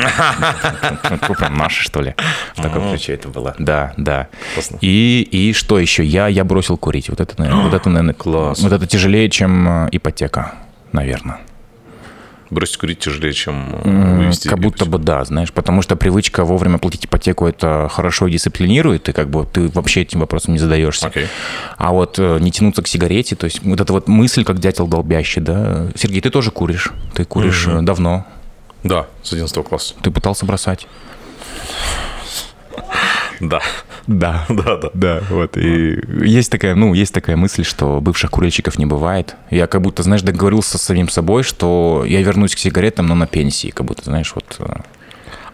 Ну, 1.28 1.36
прям 1.36 1.58
наши, 1.58 1.84
что 1.84 2.02
ли. 2.02 2.16
В 2.56 2.62
таком 2.62 2.90
ключе 2.90 3.14
это 3.14 3.30
было. 3.30 3.56
Да, 3.58 3.94
да. 3.98 4.28
И, 4.82 5.28
и 5.32 5.54
что 5.54 5.80
еще? 5.80 6.04
Я, 6.06 6.28
я 6.28 6.44
бросил 6.44 6.78
курить. 6.78 7.10
Вот 7.10 7.20
это, 7.20 7.34
наверное, 7.40 7.64
вот 7.66 7.74
это, 7.74 7.90
наверное, 7.90 8.14
класс. 8.14 8.60
Вот 8.62 8.72
это 8.72 8.86
тяжелее, 8.86 9.30
чем 9.30 9.68
э, 9.68 9.90
ипотека, 9.92 10.54
наверное. 10.92 11.40
Бросить 12.50 12.78
курить 12.78 13.00
тяжелее, 13.00 13.34
чем 13.34 13.76
э, 13.84 14.16
вывести 14.18 14.48
Как 14.48 14.60
будто 14.60 14.86
бы 14.86 14.98
да, 14.98 15.24
знаешь, 15.24 15.52
потому 15.54 15.82
что 15.82 15.96
привычка 15.96 16.44
вовремя 16.44 16.80
платить 16.80 17.06
ипотеку 17.06 17.46
это 17.46 17.88
хорошо 17.92 18.28
дисциплинирует, 18.28 19.08
и 19.10 19.12
как 19.12 19.30
бы 19.30 19.46
ты 19.46 19.68
вообще 19.70 20.02
этим 20.02 20.22
вопросом 20.22 20.54
не 20.54 20.60
задаешься. 20.60 21.08
Okay. 21.08 21.28
А 21.78 21.92
вот 21.92 22.18
э, 22.18 22.40
не 22.40 22.52
тянуться 22.52 22.82
к 22.82 22.88
сигарете, 22.88 23.36
то 23.36 23.46
есть 23.46 23.62
вот 23.64 23.80
эта 23.80 23.94
вот 23.94 24.08
мысль, 24.08 24.44
как 24.44 24.60
дятел 24.60 24.88
долбящий, 24.88 25.42
да. 25.42 25.88
Сергей, 25.96 26.22
ты 26.22 26.30
тоже 26.30 26.52
куришь? 26.52 26.92
Ты 27.14 27.26
куришь 27.26 27.68
mm-hmm. 27.68 27.82
давно? 27.84 28.26
Да, 28.84 29.08
с 29.24 29.34
11 29.34 29.66
класса. 29.66 29.94
Ты 30.02 30.10
пытался 30.10 30.46
бросать? 30.46 30.88
Да. 33.40 33.62
Да. 34.08 34.46
Да, 34.50 34.78
да. 34.78 34.90
Да, 34.94 35.22
вот. 35.30 35.58
И 35.58 36.00
есть 36.24 36.52
такая, 36.52 36.76
ну, 36.76 36.94
есть 36.94 37.14
такая 37.14 37.36
мысль, 37.36 37.64
что 37.64 38.02
бывших 38.02 38.32
курильщиков 38.32 38.78
не 38.78 38.86
бывает. 38.86 39.36
Я 39.50 39.68
как 39.68 39.82
будто, 39.82 40.04
знаешь, 40.04 40.22
договорился 40.22 40.78
с 40.78 40.82
самим 40.82 41.10
собой, 41.10 41.44
что 41.44 42.04
я 42.06 42.22
вернусь 42.22 42.56
к 42.56 42.60
сигаретам, 42.60 43.08
но 43.08 43.16
на 43.16 43.28
пенсии, 43.28 43.70
как 43.70 43.86
будто, 43.86 44.04
знаешь, 44.04 44.32
вот... 44.36 44.56
Э, 44.60 44.82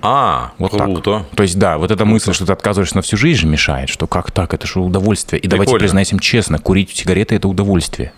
а, 0.02 0.54
вот 0.58 0.72
круто. 0.72 1.25
Так. 1.28 1.36
То 1.36 1.44
есть, 1.44 1.58
да, 1.58 1.78
вот 1.78 1.86
эта 1.86 1.98
круто. 1.98 2.06
мысль, 2.06 2.34
что 2.34 2.46
ты 2.46 2.54
отказываешься 2.54 2.96
на 2.96 3.02
всю 3.02 3.18
жизнь 3.18 3.42
же 3.42 3.48
мешает, 3.48 3.90
что 3.90 4.08
как 4.08 4.32
так, 4.32 4.54
это 4.54 4.68
же 4.68 4.80
удовольствие. 4.80 5.40
И 5.40 5.44
Прикольно. 5.44 5.66
давайте 5.66 5.80
признаемся 5.80 6.20
честно, 6.20 6.60
курить 6.60 6.92
сигареты– 6.92 7.36
это 7.38 7.48
удовольствие. 7.48 8.14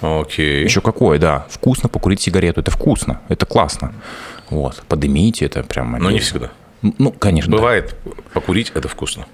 Окей. 0.00 0.64
Еще 0.64 0.80
какое, 0.80 1.18
да. 1.18 1.46
Вкусно 1.48 1.88
покурить 1.88 2.20
сигарету, 2.20 2.60
это 2.60 2.70
вкусно, 2.70 3.20
это 3.28 3.46
классно. 3.46 3.92
Вот, 4.50 4.82
подымите 4.88 5.46
это 5.46 5.62
прямо. 5.62 5.98
Но 5.98 6.10
не 6.10 6.20
всегда. 6.20 6.50
Ну, 6.82 7.10
конечно. 7.12 7.50
Бывает, 7.50 7.96
да. 8.04 8.12
покурить 8.32 8.70
это 8.74 8.88
вкусно. 8.88 9.26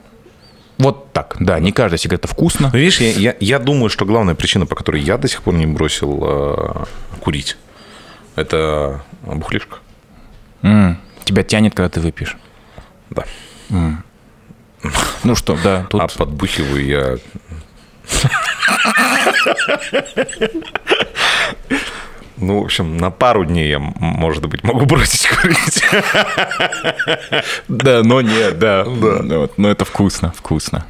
Вот 0.82 1.12
так, 1.12 1.36
да, 1.38 1.60
не 1.60 1.70
каждая 1.70 1.98
сигарета 1.98 2.26
вкусно. 2.26 2.70
Ну, 2.72 2.78
видишь, 2.78 3.00
я, 3.00 3.12
я, 3.12 3.36
я 3.38 3.58
думаю, 3.60 3.88
что 3.88 4.04
главная 4.04 4.34
причина, 4.34 4.66
по 4.66 4.74
которой 4.74 5.00
я 5.00 5.16
до 5.16 5.28
сих 5.28 5.42
пор 5.42 5.54
не 5.54 5.66
бросил 5.66 6.18
э, 6.22 6.84
курить, 7.20 7.56
это 8.34 9.00
бухлишка. 9.22 9.76
Mm. 10.62 10.96
Тебя 11.24 11.44
тянет, 11.44 11.74
когда 11.74 11.88
ты 11.88 12.00
выпьешь? 12.00 12.36
Да. 13.10 13.24
Mm. 13.70 13.94
Ну 15.22 15.36
что, 15.36 15.56
да, 15.62 15.86
тут... 15.88 16.00
А 16.00 16.08
подбухиваю 16.08 16.84
я... 16.84 17.16
Ну, 22.42 22.60
в 22.60 22.64
общем, 22.64 22.96
на 22.96 23.12
пару 23.12 23.44
дней 23.44 23.68
я, 23.68 23.78
может 23.78 24.44
быть, 24.46 24.64
могу 24.64 24.84
бросить 24.84 25.28
курить. 25.28 25.84
Да, 27.68 28.02
но 28.02 28.20
нет, 28.20 28.58
да. 28.58 28.84
Но 29.56 29.70
это 29.70 29.84
вкусно, 29.84 30.32
вкусно. 30.36 30.84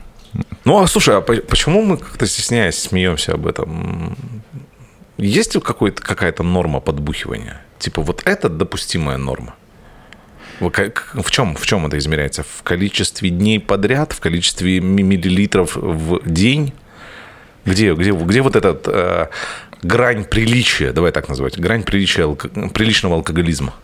Ну, 0.64 0.80
а 0.80 0.86
слушай, 0.86 1.14
а 1.14 1.20
почему 1.20 1.82
мы 1.82 1.98
как-то 1.98 2.26
стесняясь 2.26 2.78
смеемся 2.78 3.34
об 3.34 3.46
этом? 3.46 4.16
Есть 5.18 5.52
какая-то 5.60 6.42
норма 6.42 6.80
подбухивания? 6.80 7.60
Типа, 7.78 8.00
вот 8.00 8.22
это 8.24 8.48
допустимая 8.48 9.18
норма? 9.18 9.54
В 10.58 11.30
чем, 11.30 11.54
в 11.54 11.66
чем 11.66 11.86
это 11.86 11.98
измеряется? 11.98 12.44
В 12.44 12.62
количестве 12.62 13.28
дней 13.28 13.60
подряд, 13.60 14.12
в 14.12 14.20
количестве 14.20 14.80
миллилитров 14.80 15.76
в 15.76 16.20
день? 16.24 16.72
Где, 17.64 17.94
где, 17.94 18.12
где 18.12 18.40
вот 18.42 18.56
этот 18.56 18.88
э, 18.88 19.28
грань 19.82 20.24
приличия, 20.24 20.92
давай 20.92 21.12
так 21.12 21.28
называть, 21.28 21.58
грань 21.58 21.82
приличия, 21.82 22.24
алко, 22.24 22.48
приличного 22.48 23.16
алкоголизма? 23.16 23.74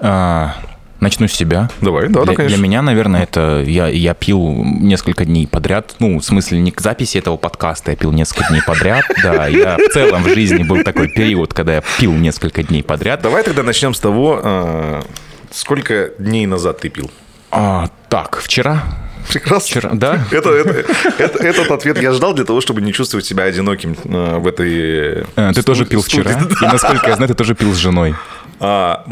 А, 0.00 0.54
начну 1.00 1.26
с 1.28 1.32
себя. 1.32 1.68
Давай, 1.80 2.08
да, 2.08 2.20
для, 2.22 2.24
да, 2.24 2.34
конечно. 2.34 2.56
Для 2.56 2.64
меня, 2.64 2.82
наверное, 2.82 3.22
это 3.22 3.62
я, 3.66 3.88
я 3.88 4.14
пил 4.14 4.64
несколько 4.64 5.24
дней 5.24 5.46
подряд. 5.46 5.96
Ну, 5.98 6.18
в 6.18 6.24
смысле, 6.24 6.60
не 6.60 6.70
к 6.70 6.80
записи 6.80 7.18
этого 7.18 7.36
подкаста 7.36 7.90
я 7.90 7.96
пил 7.96 8.12
несколько 8.12 8.48
дней 8.48 8.62
подряд. 8.66 9.04
Да, 9.22 9.48
я 9.48 9.76
в 9.76 9.92
целом 9.92 10.22
в 10.22 10.28
жизни 10.28 10.62
был 10.62 10.82
такой 10.82 11.08
период, 11.08 11.52
когда 11.52 11.74
я 11.74 11.82
пил 11.98 12.12
несколько 12.14 12.62
дней 12.62 12.82
подряд. 12.82 13.20
Давай 13.20 13.42
тогда 13.42 13.62
начнем 13.62 13.92
с 13.92 14.00
того, 14.00 14.40
э, 14.42 15.02
сколько 15.50 16.12
дней 16.18 16.46
назад 16.46 16.80
ты 16.80 16.88
пил? 16.88 17.10
А, 17.50 17.90
так, 18.08 18.38
вчера. 18.38 18.82
Прекрасно. 19.28 19.66
Вчера, 19.66 19.90
да? 19.92 20.24
Это, 20.30 20.50
это, 20.50 20.84
это, 21.18 21.38
этот 21.38 21.70
ответ 21.70 22.00
я 22.00 22.12
ждал 22.12 22.34
для 22.34 22.44
того, 22.44 22.60
чтобы 22.60 22.80
не 22.80 22.92
чувствовать 22.92 23.26
себя 23.26 23.44
одиноким 23.44 23.96
э, 24.04 24.38
в 24.38 24.46
этой... 24.46 25.24
А, 25.36 25.52
ты 25.52 25.62
тоже 25.62 25.84
пил 25.84 26.02
вчера? 26.02 26.32
И, 26.32 26.64
насколько 26.64 27.08
я 27.08 27.16
знаю, 27.16 27.28
ты 27.28 27.34
тоже 27.34 27.54
пил 27.54 27.72
с 27.72 27.76
женой. 27.76 28.14
А, 28.58 29.04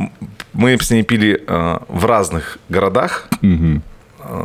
мы 0.53 0.79
с 0.81 0.91
ней 0.91 1.03
пили 1.03 1.43
а, 1.47 1.83
в 1.89 2.05
разных 2.05 2.59
городах. 2.69 3.29
Угу 3.43 3.83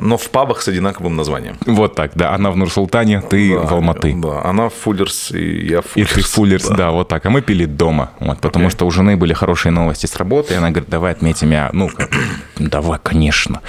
но 0.02 0.18
в 0.18 0.30
пабах 0.30 0.62
с 0.62 0.68
одинаковым 0.68 1.16
названием. 1.16 1.58
Вот 1.66 1.96
так, 1.96 2.12
да. 2.16 2.34
Она 2.34 2.52
в 2.52 2.58
Нур-Султане, 2.58 3.22
ты 3.22 3.54
да, 3.54 3.62
в 3.62 3.74
Алматы. 3.74 4.14
Да, 4.16 4.44
она 4.44 4.70
в 4.70 4.74
Фуллерс, 4.74 5.32
и 5.32 5.68
я 5.68 5.82
в 5.82 5.86
Фуллерс. 5.88 6.12
И 6.12 6.16
ты 6.16 6.22
в 6.22 6.28
Фуллерс, 6.28 6.68
да. 6.70 6.76
да, 6.76 6.92
вот 6.92 7.08
так. 7.08 7.26
А 7.26 7.30
мы 7.30 7.42
пили 7.42 7.66
дома, 7.66 8.12
вот, 8.20 8.40
потому 8.40 8.68
okay. 8.68 8.72
что 8.72 8.86
у 8.86 8.92
жены 8.92 9.18
были 9.18 9.34
хорошие 9.34 9.72
новости 9.72 10.06
с 10.06 10.16
работы, 10.16 10.54
и 10.54 10.58
она 10.58 10.70
говорит, 10.70 10.90
давай 10.90 11.12
отметим 11.12 11.52
я. 11.52 11.70
Ну, 11.74 11.90
давай, 12.58 13.00
конечно. 13.02 13.62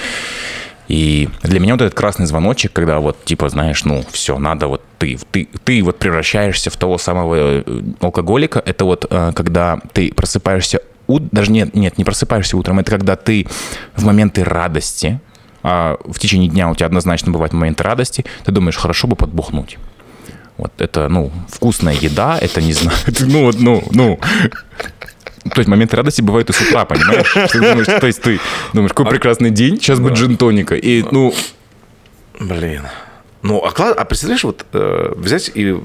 И 0.88 1.28
для 1.42 1.60
меня 1.60 1.74
вот 1.74 1.82
этот 1.82 1.94
красный 1.94 2.26
звоночек, 2.26 2.72
когда 2.72 2.98
вот, 2.98 3.24
типа, 3.24 3.48
знаешь, 3.48 3.84
ну, 3.84 4.04
все, 4.10 4.38
надо 4.38 4.68
вот 4.68 4.82
ты, 4.98 5.18
ты, 5.30 5.48
ты 5.64 5.82
вот 5.82 5.98
превращаешься 5.98 6.70
в 6.70 6.76
того 6.76 6.98
самого 6.98 7.34
э, 7.36 7.64
алкоголика, 8.00 8.62
это 8.64 8.84
вот 8.84 9.06
э, 9.08 9.32
когда 9.34 9.80
ты 9.92 10.12
просыпаешься, 10.12 10.80
даже 11.08 11.52
нет, 11.52 11.74
нет, 11.74 11.96
не 11.96 12.04
просыпаешься 12.04 12.56
утром, 12.56 12.80
это 12.80 12.90
когда 12.90 13.16
ты 13.16 13.46
в 13.96 14.04
моменты 14.04 14.44
радости, 14.44 15.20
а 15.62 15.96
в 16.04 16.18
течение 16.18 16.50
дня 16.50 16.68
у 16.68 16.74
тебя 16.74 16.86
однозначно 16.86 17.32
бывают 17.32 17.54
моменты 17.54 17.82
радости, 17.82 18.24
ты 18.44 18.52
думаешь, 18.52 18.76
хорошо 18.76 19.08
бы 19.08 19.16
подбухнуть. 19.16 19.78
Вот 20.56 20.72
это, 20.78 21.08
ну, 21.08 21.32
вкусная 21.48 21.94
еда, 21.94 22.38
это 22.38 22.62
не 22.62 22.74
знаю, 22.74 22.96
ну, 23.20 23.50
ну, 23.58 23.82
ну, 23.90 24.20
то 25.44 25.58
есть 25.60 25.68
моменты 25.68 25.96
радости 25.96 26.22
бывают 26.22 26.48
и 26.50 26.52
с 26.52 26.60
утра, 26.60 26.84
понимаешь? 26.84 27.32
Ты 27.50 27.60
думаешь, 27.60 27.86
то 27.86 28.06
есть 28.06 28.22
ты 28.22 28.40
думаешь, 28.72 28.92
какой 28.92 29.06
а 29.06 29.10
прекрасный 29.10 29.50
день, 29.50 29.76
сейчас 29.76 30.00
будет 30.00 30.14
джин-тоника. 30.14 30.74
И, 30.74 31.04
ну... 31.10 31.34
Блин. 32.40 32.82
Ну, 33.42 33.62
а, 33.62 33.92
а 33.92 34.04
представляешь, 34.06 34.44
вот 34.44 34.64
э, 34.72 35.12
взять 35.16 35.50
и, 35.54 35.78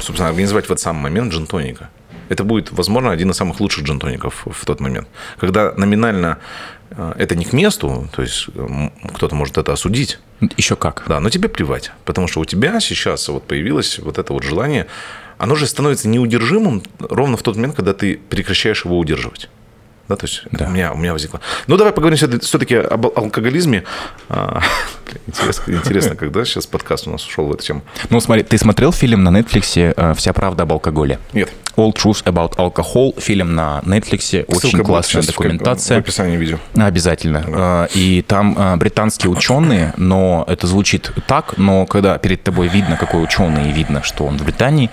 собственно, 0.00 0.28
организовать 0.28 0.66
в 0.66 0.70
этот 0.70 0.80
самый 0.80 1.00
момент 1.00 1.32
джин-тоника. 1.32 1.88
Это 2.28 2.44
будет, 2.44 2.72
возможно, 2.72 3.10
один 3.10 3.30
из 3.30 3.36
самых 3.36 3.60
лучших 3.60 3.84
джин-тоников 3.84 4.46
в 4.46 4.66
тот 4.66 4.80
момент. 4.80 5.08
Когда 5.38 5.72
номинально 5.72 6.38
э, 6.90 7.14
это 7.16 7.36
не 7.36 7.46
к 7.46 7.54
месту, 7.54 8.08
то 8.14 8.20
есть 8.20 8.48
кто-то 9.14 9.34
может 9.34 9.56
это 9.56 9.72
осудить. 9.72 10.18
Еще 10.58 10.76
как. 10.76 11.04
Да, 11.08 11.20
но 11.20 11.30
тебе 11.30 11.48
плевать. 11.48 11.90
Потому 12.04 12.28
что 12.28 12.40
у 12.40 12.44
тебя 12.44 12.80
сейчас 12.80 13.28
вот 13.28 13.46
появилось 13.46 13.98
вот 13.98 14.18
это 14.18 14.34
вот 14.34 14.42
желание 14.42 14.86
оно 15.38 15.54
же 15.54 15.66
становится 15.66 16.08
неудержимым 16.08 16.82
ровно 16.98 17.36
в 17.36 17.42
тот 17.42 17.56
момент, 17.56 17.76
когда 17.76 17.92
ты 17.92 18.18
прекращаешь 18.28 18.84
его 18.84 18.98
удерживать. 18.98 19.48
Да, 20.08 20.16
то 20.16 20.26
есть 20.26 20.42
да. 20.52 20.66
У, 20.66 20.70
меня, 20.70 20.92
у 20.92 20.96
меня 20.96 21.12
возникло. 21.12 21.40
Ну, 21.66 21.76
давай 21.76 21.92
поговорим 21.92 22.18
все-таки 22.40 22.74
об 22.74 23.06
алкоголизме. 23.06 23.84
А, 24.28 24.60
интересно, 25.26 25.72
интересно, 25.72 26.14
когда 26.14 26.44
сейчас 26.44 26.66
подкаст 26.66 27.06
у 27.06 27.10
нас 27.10 27.26
ушел 27.26 27.46
в 27.46 27.54
эту 27.54 27.64
тему. 27.64 27.82
Ну, 28.10 28.20
смотри, 28.20 28.42
ты 28.42 28.58
смотрел 28.58 28.92
фильм 28.92 29.24
на 29.24 29.30
Netflix 29.30 29.94
э, 29.96 30.14
«Вся 30.14 30.32
правда 30.34 30.64
об 30.64 30.72
алкоголе»? 30.72 31.18
Нет. 31.32 31.50
All 31.76 31.92
Truth 31.92 32.24
About 32.24 32.56
Alcohol, 32.56 33.18
фильм 33.20 33.54
на 33.54 33.80
Netflix, 33.84 34.44
очень 34.46 34.78
классная 34.80 35.22
документация. 35.22 35.96
В 35.96 36.00
описании 36.00 36.36
видео. 36.36 36.58
Обязательно. 36.74 37.44
Да. 37.46 37.88
Э, 37.90 37.98
и 37.98 38.20
там 38.20 38.56
э, 38.58 38.76
британские 38.76 39.30
ученые, 39.30 39.94
но 39.96 40.44
это 40.46 40.66
звучит 40.66 41.12
так, 41.26 41.56
но 41.56 41.86
когда 41.86 42.18
перед 42.18 42.42
тобой 42.42 42.68
видно, 42.68 42.98
какой 42.98 43.24
ученый, 43.24 43.70
и 43.70 43.72
видно, 43.72 44.02
что 44.02 44.26
он 44.26 44.36
в 44.36 44.44
Британии, 44.44 44.90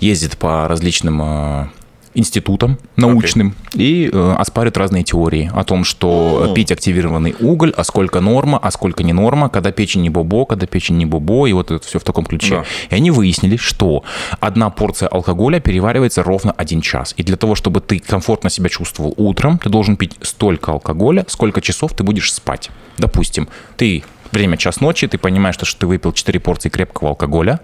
ездит 0.00 0.36
по 0.36 0.68
различным 0.68 1.70
институтом 2.14 2.78
научным 2.96 3.54
и 3.74 4.10
э, 4.12 4.34
оспаривают 4.38 4.76
разные 4.76 5.04
теории 5.04 5.50
о 5.54 5.64
том, 5.64 5.84
что 5.84 6.48
О. 6.50 6.54
пить 6.54 6.72
активированный 6.72 7.36
уголь, 7.40 7.72
а 7.76 7.84
сколько 7.84 8.20
норма, 8.20 8.58
а 8.58 8.70
сколько 8.70 9.02
не 9.02 9.12
норма, 9.12 9.48
когда 9.48 9.70
печень 9.70 10.02
не 10.02 10.10
бобо, 10.10 10.44
когда 10.44 10.66
печень 10.66 10.96
не 10.96 11.06
бобо, 11.06 11.46
и 11.46 11.52
вот 11.52 11.70
это 11.70 11.86
все 11.86 11.98
в 11.98 12.04
таком 12.04 12.26
ключе. 12.26 12.56
Да. 12.56 12.64
И 12.90 12.94
они 12.96 13.10
выяснили, 13.10 13.56
что 13.56 14.02
одна 14.40 14.70
порция 14.70 15.08
алкоголя 15.08 15.60
переваривается 15.60 16.22
ровно 16.22 16.52
один 16.52 16.80
час. 16.80 17.14
И 17.16 17.22
для 17.22 17.36
того, 17.36 17.54
чтобы 17.54 17.80
ты 17.80 18.00
комфортно 18.00 18.50
себя 18.50 18.68
чувствовал 18.68 19.14
утром, 19.16 19.58
ты 19.58 19.68
должен 19.68 19.96
пить 19.96 20.16
столько 20.22 20.72
алкоголя, 20.72 21.24
сколько 21.28 21.60
часов 21.60 21.94
ты 21.94 22.02
будешь 22.02 22.32
спать. 22.32 22.70
Допустим, 22.98 23.48
ты 23.76 24.02
время 24.32 24.56
час 24.56 24.80
ночи, 24.80 25.06
ты 25.06 25.18
понимаешь, 25.18 25.56
что 25.56 25.78
ты 25.78 25.86
выпил 25.86 26.12
4 26.12 26.40
порции 26.40 26.68
крепкого 26.68 27.10
алкоголя, 27.10 27.60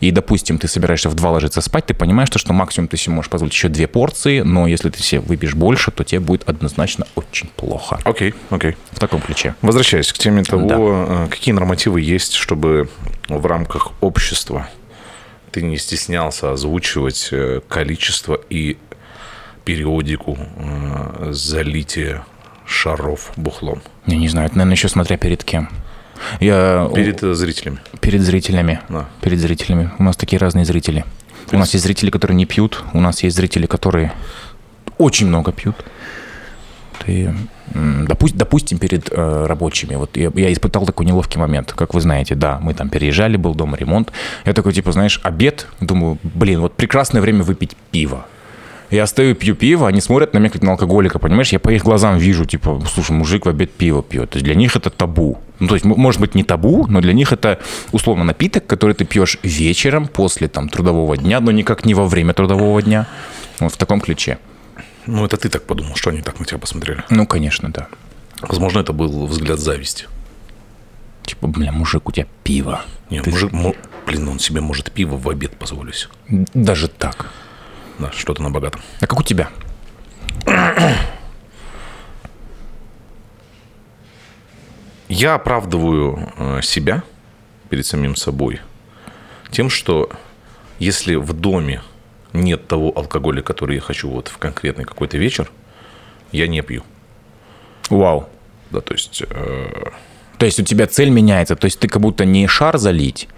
и, 0.00 0.10
допустим, 0.10 0.58
ты 0.58 0.68
собираешься 0.68 1.08
в 1.08 1.14
2 1.14 1.30
ложиться 1.30 1.60
спать, 1.60 1.86
ты 1.86 1.94
понимаешь, 1.94 2.28
что, 2.34 2.52
максимум 2.52 2.88
ты 2.88 2.96
себе 2.96 3.14
можешь 3.14 3.30
позволить 3.30 3.54
еще 3.54 3.68
2 3.68 3.86
порции, 3.86 4.40
но 4.40 4.66
если 4.66 4.90
ты 4.90 5.02
себе 5.02 5.20
выпьешь 5.20 5.54
больше, 5.54 5.90
то 5.90 6.04
тебе 6.04 6.20
будет 6.20 6.48
однозначно 6.48 7.06
очень 7.14 7.48
плохо. 7.48 7.98
Окей, 8.04 8.34
окей. 8.50 8.76
В 8.92 8.98
таком 8.98 9.20
ключе. 9.20 9.54
Возвращаясь 9.62 10.12
к 10.12 10.18
теме 10.18 10.42
того, 10.42 10.66
Да. 10.68 10.76
э, 10.78 11.28
какие 11.30 11.52
нормативы 11.54 12.00
есть, 12.00 12.34
чтобы 12.34 12.88
в 13.28 13.46
рамках 13.46 13.92
общества 14.00 14.68
ты 15.52 15.62
не 15.62 15.78
стеснялся 15.78 16.52
озвучивать 16.52 17.28
э, 17.32 17.60
количество 17.68 18.38
и 18.50 18.76
периодику 19.64 20.38
э, 20.38 21.28
залития 21.32 22.24
шаров 22.66 23.32
бухлом 23.36 23.82
Я 24.06 24.16
не 24.16 24.28
знаю, 24.28 24.46
это, 24.46 24.56
наверное, 24.56 24.74
еще 24.76 24.88
смотря 24.88 25.16
перед 25.16 25.42
кем. 25.44 25.68
Я 26.40 26.90
перед 26.94 27.22
э, 27.22 27.34
зрителями. 27.34 27.78
перед 28.00 28.22
зрителями. 28.22 28.80
Да. 28.88 29.08
Перед 29.20 29.38
зрителями. 29.38 29.90
У 29.98 30.02
нас 30.02 30.16
такие 30.16 30.38
разные 30.38 30.64
зрители. 30.64 31.04
У 31.52 31.58
нас 31.58 31.74
есть 31.74 31.84
зрители, 31.84 32.10
которые 32.10 32.36
не 32.36 32.46
пьют, 32.46 32.84
у 32.92 33.00
нас 33.00 33.22
есть 33.24 33.36
зрители, 33.36 33.66
которые 33.66 34.12
очень 34.98 35.26
много 35.26 35.50
пьют. 35.52 35.76
Ты, 37.06 37.34
м, 37.74 38.06
допу- 38.06 38.30
допустим, 38.34 38.78
перед 38.78 39.08
э, 39.10 39.46
рабочими. 39.46 39.96
Вот 39.96 40.16
я, 40.16 40.30
я 40.34 40.52
испытал 40.52 40.84
такой 40.86 41.06
неловкий 41.06 41.40
момент. 41.40 41.72
Как 41.72 41.94
вы 41.94 42.00
знаете, 42.00 42.34
да, 42.34 42.58
мы 42.60 42.74
там 42.74 42.88
переезжали, 42.90 43.36
был 43.36 43.54
дома 43.54 43.76
ремонт. 43.78 44.12
Я 44.44 44.52
такой, 44.52 44.72
типа, 44.72 44.92
знаешь, 44.92 45.18
обед. 45.24 45.66
Думаю, 45.80 46.18
блин, 46.22 46.60
вот 46.60 46.74
прекрасное 46.76 47.22
время 47.22 47.42
выпить 47.42 47.76
пиво. 47.90 48.26
Я 48.90 49.06
стою, 49.06 49.36
пью 49.36 49.54
пиво, 49.54 49.86
они 49.86 50.00
смотрят 50.00 50.34
на 50.34 50.38
меня 50.38 50.50
как 50.50 50.62
на 50.62 50.72
алкоголика, 50.72 51.18
понимаешь? 51.18 51.52
Я 51.52 51.60
по 51.60 51.70
их 51.70 51.84
глазам 51.84 52.18
вижу, 52.18 52.44
типа, 52.44 52.82
слушай, 52.92 53.12
мужик 53.12 53.46
в 53.46 53.48
обед 53.48 53.70
пиво 53.70 54.02
пьет. 54.02 54.30
То 54.30 54.36
есть 54.36 54.44
для 54.44 54.54
них 54.56 54.74
это 54.74 54.90
табу. 54.90 55.38
Ну, 55.60 55.68
то 55.68 55.74
есть, 55.74 55.84
может 55.84 56.20
быть, 56.20 56.34
не 56.34 56.42
табу, 56.42 56.86
но 56.88 57.00
для 57.00 57.12
них 57.12 57.32
это, 57.32 57.60
условно, 57.92 58.24
напиток, 58.24 58.66
который 58.66 58.94
ты 58.94 59.04
пьешь 59.04 59.38
вечером 59.42 60.08
после 60.08 60.48
там 60.48 60.68
трудового 60.68 61.16
дня, 61.16 61.40
но 61.40 61.52
никак 61.52 61.84
не 61.84 61.94
во 61.94 62.06
время 62.06 62.32
трудового 62.32 62.82
дня. 62.82 63.06
Вот 63.60 63.72
в 63.72 63.76
таком 63.76 64.00
ключе. 64.00 64.38
Ну, 65.06 65.24
это 65.24 65.36
ты 65.36 65.48
так 65.48 65.64
подумал, 65.64 65.94
что 65.94 66.10
они 66.10 66.22
так 66.22 66.40
на 66.40 66.46
тебя 66.46 66.58
посмотрели. 66.58 67.04
Ну, 67.10 67.26
конечно, 67.26 67.70
да. 67.70 67.88
Возможно, 68.40 68.80
это 68.80 68.92
был 68.92 69.26
взгляд 69.26 69.60
зависти. 69.60 70.06
Типа, 71.24 71.46
бля, 71.46 71.70
мужик, 71.70 72.08
у 72.08 72.12
тебя 72.12 72.26
пиво. 72.42 72.80
Не, 73.10 73.20
Ты- 73.20 73.30
мужик, 73.30 73.52
блин, 74.06 74.28
он 74.28 74.38
себе 74.38 74.60
может 74.60 74.90
пиво 74.90 75.16
в 75.16 75.28
обед 75.28 75.52
позволить. 75.56 76.08
Даже 76.54 76.88
так. 76.88 77.30
Да, 78.00 78.10
что-то 78.12 78.42
на 78.42 78.50
богатом. 78.50 78.80
А 79.00 79.06
как 79.06 79.20
у 79.20 79.22
тебя? 79.22 79.50
Я 85.08 85.34
оправдываю 85.34 86.32
э, 86.38 86.62
себя 86.62 87.02
перед 87.68 87.84
самим 87.84 88.16
собой 88.16 88.60
тем, 89.50 89.68
что 89.68 90.08
если 90.78 91.16
в 91.16 91.32
доме 91.34 91.82
нет 92.32 92.68
того 92.68 92.92
алкоголя, 92.96 93.42
который 93.42 93.76
я 93.76 93.80
хочу 93.82 94.08
вот 94.08 94.28
в 94.28 94.38
конкретный 94.38 94.84
какой-то 94.84 95.18
вечер, 95.18 95.50
я 96.32 96.46
не 96.46 96.62
пью. 96.62 96.84
Вау. 97.90 98.28
Да, 98.70 98.80
то 98.80 98.94
есть 98.94 99.22
э, 99.28 99.90
То 100.38 100.46
есть 100.46 100.60
у 100.60 100.62
тебя 100.62 100.86
цель 100.86 101.10
меняется. 101.10 101.56
То 101.56 101.66
есть 101.66 101.80
ты 101.80 101.88
как 101.88 102.00
будто 102.00 102.24
не 102.24 102.46
шар 102.46 102.78
залить, 102.78 103.28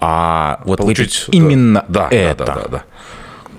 а 0.00 0.62
вот 0.64 0.78
получить 0.78 1.26
выпить 1.28 1.34
именно 1.34 1.84
да, 1.86 2.08
это. 2.10 2.44
Да, 2.44 2.54
да, 2.54 2.62
да, 2.62 2.68
да. 2.68 2.84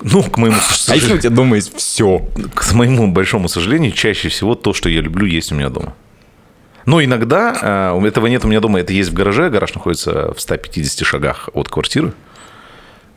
Ну, 0.01 0.23
к 0.23 0.37
моему, 0.37 0.57
А 0.87 0.95
если 0.95 1.13
у 1.13 1.17
тебя 1.17 1.29
дома 1.29 1.55
есть 1.57 1.75
все? 1.75 2.19
к 2.53 2.73
моему 2.73 3.11
большому 3.11 3.47
сожалению, 3.47 3.91
чаще 3.91 4.29
всего 4.29 4.55
то, 4.55 4.73
что 4.73 4.89
я 4.89 5.01
люблю, 5.01 5.25
есть 5.25 5.51
у 5.51 5.55
меня 5.55 5.69
дома. 5.69 5.93
Но 6.85 7.03
иногда 7.03 7.91
э, 7.93 8.07
этого 8.07 8.27
нет 8.27 8.43
у 8.43 8.47
меня 8.47 8.59
дома, 8.59 8.79
это 8.79 8.93
есть 8.93 9.11
в 9.11 9.13
гараже, 9.13 9.49
гараж 9.49 9.73
находится 9.75 10.33
в 10.33 10.41
150 10.41 11.05
шагах 11.05 11.49
от 11.53 11.69
квартиры. 11.69 12.13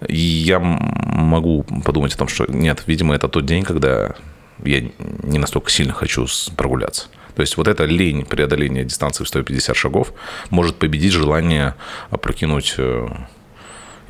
И 0.07 0.16
я 0.16 0.59
могу 0.59 1.62
подумать 1.85 2.12
о 2.14 2.18
том, 2.18 2.29
что 2.29 2.44
нет, 2.47 2.83
видимо, 2.87 3.14
это 3.14 3.29
тот 3.29 3.47
день, 3.47 3.62
когда 3.62 4.14
я 4.62 4.83
не 5.23 5.38
настолько 5.38 5.70
сильно 5.70 5.92
хочу 5.92 6.27
прогуляться. 6.57 7.07
То 7.35 7.40
есть 7.40 7.57
вот 7.57 7.66
эта 7.66 7.85
лень 7.85 8.25
преодоления 8.25 8.85
дистанции 8.85 9.25
в 9.25 9.29
150 9.29 9.77
шагов 9.77 10.12
может 10.51 10.77
победить 10.77 11.12
желание 11.12 11.75
опрокинуть, 12.11 12.75
э, 12.77 13.09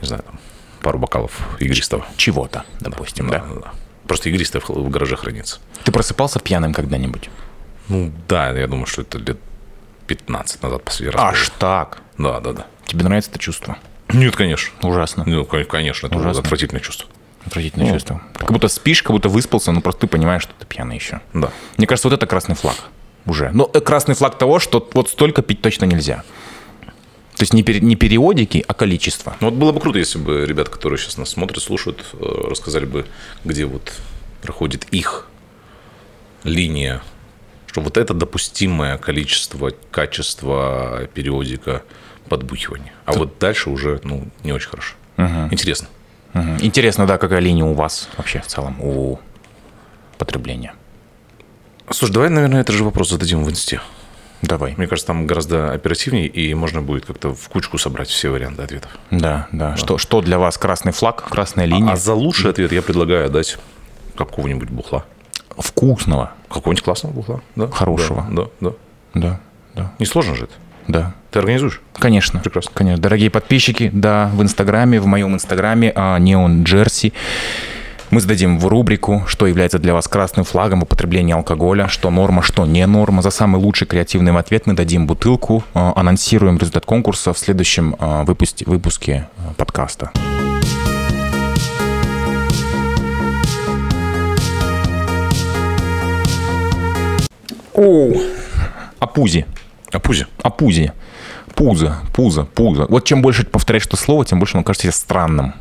не 0.03 0.09
знаю, 0.09 0.25
пару 0.85 0.99
бокалов 0.99 1.33
игристого. 1.59 2.05
Чего-то, 2.17 2.65
допустим, 2.81 3.29
да. 3.31 3.39
Да, 3.39 3.61
да. 3.61 3.73
Просто 4.07 4.29
игристое 4.29 4.61
в 4.61 4.69
в 4.69 4.91
гараже 4.91 5.17
хранится. 5.17 5.59
Ты 5.83 5.91
просыпался 5.91 6.39
пьяным 6.39 6.75
когда-нибудь? 6.75 7.31
Ну 7.89 8.13
да, 8.29 8.51
я 8.51 8.67
думаю, 8.67 8.87
что 8.87 9.03
это 9.03 9.19
лет 9.19 9.39
15 10.07 10.63
назад 10.63 10.85
последний 10.85 11.11
раз. 11.17 11.23
Аж 11.23 11.51
так. 11.59 11.99
было. 12.19 12.35
Да, 12.35 12.41
да, 12.41 12.53
да. 12.53 12.67
Тебе 12.87 13.03
нравится 13.05 13.31
это 13.31 13.39
чувство? 13.39 13.79
Нет, 14.11 14.37
конечно. 14.37 14.73
Ужасно. 14.83 15.25
Ну, 15.27 15.45
кон- 15.47 15.65
конечно, 15.65 16.07
это 16.07 16.17
Ужасно. 16.17 16.43
отвратительное 16.43 16.83
чувство. 16.83 17.09
Отвратительное 17.47 17.93
чувство. 17.93 18.21
Ты 18.35 18.41
как 18.41 18.53
будто 18.53 18.69
спишь, 18.69 19.03
как 19.03 19.13
будто 19.13 19.29
выспался, 19.31 19.73
но 19.73 19.81
просто 19.81 20.03
ты 20.03 20.07
понимаешь, 20.07 20.43
что 20.43 20.53
ты 20.59 20.67
пьяный 20.67 20.97
еще. 20.97 21.21
Да. 21.33 21.51
Мне 21.79 21.87
кажется, 21.87 22.09
вот 22.09 22.15
это 22.15 22.27
красный 22.27 22.55
флаг 22.55 22.77
уже. 23.27 23.51
Но 23.53 23.71
э, 23.73 23.81
красный 23.81 24.15
флаг 24.15 24.37
того, 24.39 24.59
что 24.59 24.87
вот 24.93 25.09
столько 25.09 25.41
пить 25.43 25.63
точно 25.63 25.87
нельзя. 25.87 26.23
То 27.37 27.43
есть 27.43 27.53
не, 27.53 27.63
пере- 27.65 27.81
не 27.81 27.97
периодики, 27.97 28.65
а 28.67 28.75
количество. 28.75 29.37
Ну 29.41 29.51
вот 29.51 29.57
было 29.59 29.73
бы 29.73 29.81
круто, 29.81 29.99
если 29.99 30.19
бы 30.19 30.47
ребята, 30.47 30.71
которые 30.71 30.99
сейчас 30.99 31.17
нас 31.19 31.31
смотрят, 31.31 31.63
слушают, 31.63 32.05
э, 32.13 32.47
рассказали 32.51 32.85
бы, 32.87 33.07
где 33.45 33.65
вот 33.65 33.93
проходит 34.43 34.85
их 34.93 35.27
линия, 36.45 37.03
что 37.67 37.81
вот 37.81 37.97
это 37.97 38.15
допустимое 38.15 38.99
количество, 38.99 39.73
качество, 39.91 41.09
периодика 41.15 41.83
подбухивания. 42.29 42.93
А 43.05 43.13
вот 43.13 43.39
дальше 43.39 43.71
уже, 43.71 44.01
ну, 44.05 44.29
не 44.45 44.53
очень 44.53 44.69
хорошо. 44.69 44.95
Интересно. 45.51 45.89
Мгм. 46.35 46.59
Интересно, 46.61 47.07
да, 47.07 47.19
какая 47.19 47.41
линия 47.41 47.65
у 47.65 47.75
вас 47.75 48.09
вообще 48.17 48.41
в 48.41 48.47
целом, 48.47 48.77
у 48.81 49.19
потребления. 50.19 50.75
Слушай, 51.91 52.13
давай, 52.13 52.31
наверное, 52.31 52.61
этот 52.61 52.75
же 52.75 52.85
вопрос 52.85 53.11
зададим 53.11 53.45
в 53.45 53.51
инсте. 53.51 53.81
Давай. 54.45 54.75
Мне 54.77 54.87
кажется, 54.87 55.07
там 55.07 55.27
гораздо 55.27 55.73
оперативнее, 55.73 56.27
и 56.27 56.53
можно 56.55 56.83
будет 56.83 57.07
как-то 57.07 57.35
в 57.35 57.49
кучку 57.49 57.79
собрать 57.79 58.09
все 58.09 58.31
варианты 58.31 58.63
ответов. 58.63 58.91
Да, 59.11 59.49
да. 59.53 59.77
Что, 59.77 59.99
что 59.99 60.21
для 60.21 60.39
вас 60.39 60.59
красный 60.59 60.93
флаг, 60.93 61.25
красная 61.29 61.65
линия? 61.65 61.93
А 61.93 61.97
за 61.97 62.15
лучший 62.15 62.51
ответ 62.51 62.73
я 62.73 62.83
предлагаю 62.83 63.31
дать 63.31 63.57
какого-нибудь 64.17 64.69
бухла. 64.71 65.05
Вкусного. 65.57 66.33
Какого-нибудь 66.49 66.85
классного 66.85 67.13
бухла. 67.13 67.41
Да? 67.57 67.69
Хорошего. 67.69 68.27
Да, 68.31 68.45
да, 68.61 68.71
да. 68.71 68.75
Да, 69.15 69.41
да, 69.75 69.93
Не 69.99 70.07
сложно 70.07 70.35
же 70.35 70.45
это. 70.45 70.55
да. 70.89 71.15
Ты 71.31 71.41
организуешь? 71.41 71.81
Конечно. 71.95 72.39
Прекрасно. 72.41 72.71
Конечно. 72.75 73.03
Дорогие 73.03 73.29
подписчики, 73.31 73.91
да, 73.93 74.31
в 74.35 74.43
Инстаграме, 74.43 75.01
в 75.01 75.07
моем 75.07 75.35
Инстаграме 75.35 75.93
а, 75.95 76.19
Neon 76.21 76.63
Jersey. 76.65 77.13
Мы 78.15 78.21
зададим 78.21 78.61
в 78.61 78.69
рубрику, 78.69 79.25
что 79.27 79.45
является 79.49 79.81
для 79.81 79.93
вас 79.93 80.07
красным 80.07 80.45
флагом 80.45 80.85
употребления 80.85 81.35
алкоголя, 81.35 81.89
что 81.89 82.11
норма, 82.11 82.43
что 82.43 82.65
не 82.65 82.87
норма. 82.87 83.23
За 83.23 83.31
самый 83.31 83.61
лучший 83.61 83.89
креативный 83.89 84.31
ответ 84.39 84.69
мы 84.69 84.75
дадим 84.75 85.09
бутылку, 85.09 85.65
а, 85.75 85.93
анонсируем 85.97 86.57
результат 86.57 86.87
конкурса 86.87 87.33
в 87.33 87.39
следующем 87.39 87.97
а, 87.99 88.23
выпуске, 88.23 88.65
выпуске 88.67 89.27
а, 89.37 89.55
подкаста. 89.55 90.13
О. 97.73 98.13
А 99.01 99.07
пузе. 99.09 99.45
О 99.91 99.99
пузе. 100.51 100.93
Пузо, 101.57 101.99
пузо, 102.13 102.45
пузо. 102.45 102.87
Вот 102.89 103.05
чем 103.07 103.23
больше 103.23 103.45
повторяешь 103.45 103.87
это 103.87 103.97
слово, 103.97 104.25
тем 104.25 104.39
больше 104.39 104.57
оно 104.57 104.63
кажется 104.63 104.93
странным. 104.93 105.55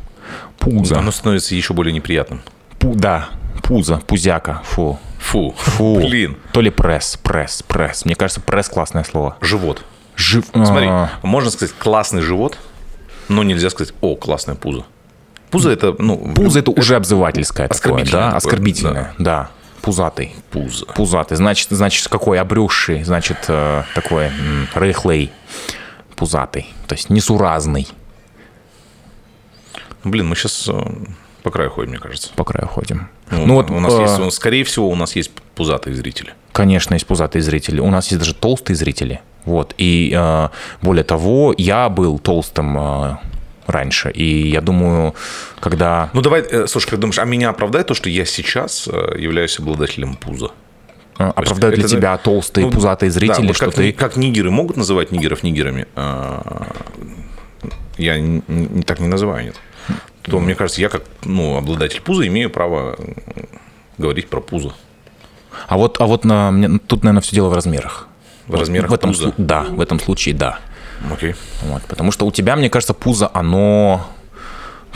Пузо. 0.64 0.98
Оно 0.98 1.10
становится 1.12 1.54
еще 1.54 1.74
более 1.74 1.92
неприятным. 1.92 2.42
Пу- 2.78 2.94
да, 2.94 3.28
пузо, 3.62 3.98
пузяка, 4.06 4.62
фу. 4.64 4.98
Фу. 5.18 5.54
Фу. 5.56 5.96
Блин. 6.00 6.36
То 6.52 6.60
ли 6.60 6.70
пресс, 6.70 7.16
пресс, 7.22 7.62
пресс. 7.62 8.04
Мне 8.04 8.14
кажется, 8.14 8.40
пресс 8.40 8.68
классное 8.68 9.04
слово. 9.04 9.36
Живот. 9.40 9.84
Жив... 10.16 10.44
Смотри, 10.52 10.86
а, 10.86 11.10
можно 11.22 11.50
сказать 11.50 11.74
классный 11.76 12.22
живот, 12.22 12.58
но 13.28 13.42
нельзя 13.42 13.70
сказать, 13.70 13.94
о, 14.00 14.16
классное 14.16 14.54
пузо. 14.54 14.84
Пузо 15.50 15.70
это, 15.70 15.94
ну... 15.98 16.32
Пузо 16.34 16.58
это 16.60 16.70
уже 16.70 16.96
обзывательское 16.96 17.68
такое, 17.68 17.76
Оскорбительное 17.76 18.20
да? 18.20 18.26
такое, 18.26 18.36
Оскорбительное, 18.36 19.14
да. 19.18 19.50
Пузатый. 19.82 20.34
Пузо. 20.50 20.86
Пузатый. 20.86 21.36
Значит, 21.36 21.68
значит, 21.70 22.08
какой 22.08 22.38
обрюзший, 22.40 23.02
значит, 23.04 23.38
э, 23.48 23.82
такой 23.94 24.26
м, 24.26 24.68
рыхлый, 24.74 25.30
пузатый. 26.16 26.72
То 26.86 26.94
есть 26.94 27.10
несуразный. 27.10 27.86
Блин, 30.04 30.28
мы 30.28 30.36
сейчас 30.36 30.70
По 31.42 31.50
краю 31.50 31.70
ходим, 31.70 31.90
мне 31.90 31.98
кажется. 31.98 32.30
По 32.36 32.44
краю 32.44 32.68
ходим. 32.68 33.08
Ну, 33.30 33.46
Ну 33.46 33.54
вот, 33.54 33.70
у 33.70 33.80
нас 33.80 33.92
э, 33.94 34.22
есть, 34.24 34.36
скорее 34.36 34.64
всего, 34.64 34.88
у 34.88 34.96
нас 34.96 35.16
есть 35.16 35.30
пузатые 35.54 35.94
зрители. 35.96 36.32
Конечно, 36.52 36.94
есть 36.94 37.06
пузатые 37.06 37.42
зрители. 37.42 37.80
У 37.80 37.90
нас 37.90 38.08
есть 38.08 38.18
даже 38.18 38.34
толстые 38.34 38.76
зрители. 38.76 39.20
Вот. 39.44 39.74
И 39.78 40.12
э, 40.16 40.48
более 40.82 41.04
того, 41.04 41.54
я 41.58 41.88
был 41.88 42.18
толстым 42.18 42.78
э, 42.78 43.16
раньше. 43.66 44.10
И 44.10 44.48
я 44.48 44.60
думаю, 44.60 45.14
когда... 45.60 46.10
Ну 46.12 46.20
давай, 46.22 46.42
э, 46.42 46.66
слушай, 46.66 46.90
как 46.90 47.00
думаешь, 47.00 47.18
а 47.18 47.24
меня 47.24 47.50
оправдает 47.50 47.86
то, 47.88 47.94
что 47.94 48.08
я 48.08 48.24
сейчас 48.24 48.88
э, 48.90 49.16
являюсь 49.18 49.58
обладателем 49.58 50.14
пуза? 50.16 50.50
э, 51.18 51.24
Оправдают 51.24 51.76
ли 51.76 51.82
это- 51.84 51.90
тебя 51.90 52.16
толстые 52.18 52.66
Ну, 52.66 52.72
пузатые 52.72 53.10
да, 53.10 53.14
зрители, 53.14 53.46
вот 53.48 53.56
что 53.56 53.66
как, 53.66 53.74
ты... 53.74 53.92
как 53.92 54.16
нигеры 54.16 54.50
могут 54.50 54.76
называть 54.76 55.12
нигеров 55.12 55.42
нигерами, 55.42 55.86
а, 55.94 56.66
я 57.98 58.18
не, 58.18 58.42
не- 58.48 58.82
так 58.82 58.98
не 59.00 59.08
называю, 59.08 59.44
нет. 59.44 59.56
То, 60.24 60.40
мне 60.40 60.54
кажется, 60.54 60.80
я 60.80 60.88
как 60.88 61.04
ну, 61.22 61.56
обладатель 61.56 62.00
пуза 62.00 62.26
имею 62.26 62.50
право 62.50 62.96
говорить 63.98 64.28
про 64.28 64.40
пузо. 64.40 64.72
А 65.68 65.76
вот, 65.76 66.00
а 66.00 66.06
вот 66.06 66.24
на, 66.24 66.78
тут, 66.86 67.04
наверное, 67.04 67.20
все 67.22 67.36
дело 67.36 67.48
в 67.48 67.54
размерах. 67.54 68.08
В 68.46 68.54
размерах 68.54 68.90
в 68.90 68.94
этом 68.94 69.10
пуза? 69.10 69.32
Да, 69.36 69.62
в 69.62 69.80
этом 69.80 70.00
случае 70.00 70.34
да. 70.34 70.58
Окей. 71.12 71.34
Вот, 71.62 71.82
потому 71.82 72.10
что 72.10 72.26
у 72.26 72.32
тебя, 72.32 72.56
мне 72.56 72.70
кажется, 72.70 72.94
пузо, 72.94 73.30
оно 73.32 74.06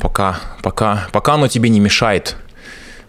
пока, 0.00 0.40
пока, 0.62 1.08
пока 1.12 1.34
оно 1.34 1.48
тебе 1.48 1.68
не 1.68 1.80
мешает. 1.80 2.36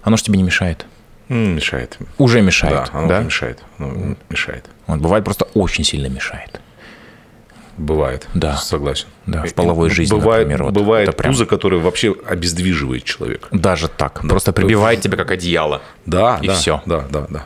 Оно 0.03 0.17
же 0.17 0.23
тебе 0.23 0.38
не 0.38 0.43
мешает. 0.43 0.86
Мешает. 1.29 1.97
Уже 2.17 2.41
мешает, 2.41 2.89
Да, 2.91 2.99
оно 2.99 3.08
да? 3.08 3.19
мешает. 3.21 3.60
Оно 3.77 4.15
мешает. 4.29 4.65
Вот, 4.88 4.99
бывает 4.99 5.23
просто 5.23 5.45
очень 5.53 5.84
сильно 5.84 6.08
мешает. 6.08 6.60
Бывает. 7.77 8.27
Да. 8.34 8.58
Согласен. 8.58 9.08
Да, 9.32 9.42
в 9.44 9.46
И- 9.46 9.54
половой 9.54 9.89
жизни, 9.89 10.13
бывает, 10.15 10.48
например, 10.48 10.63
вот 10.63 10.74
бывает 10.74 11.10
это 11.10 11.18
прям- 11.18 11.32
пузо, 11.34 11.46
которое 11.46 11.78
вообще 11.78 12.15
обездвиживает 12.28 13.04
человека. 13.04 13.48
Даже 13.52 13.88
так. 13.88 14.22
Просто 14.28 14.52
прибивает 14.54 15.02
тебя 15.02 15.18
как 15.18 15.32
одеяло. 15.32 15.82
Да, 16.06 16.39
И 16.42 16.48
да, 16.48 16.56
всё. 16.56 16.82
Да, 16.86 17.06
да, 17.12 17.26
да. 17.30 17.46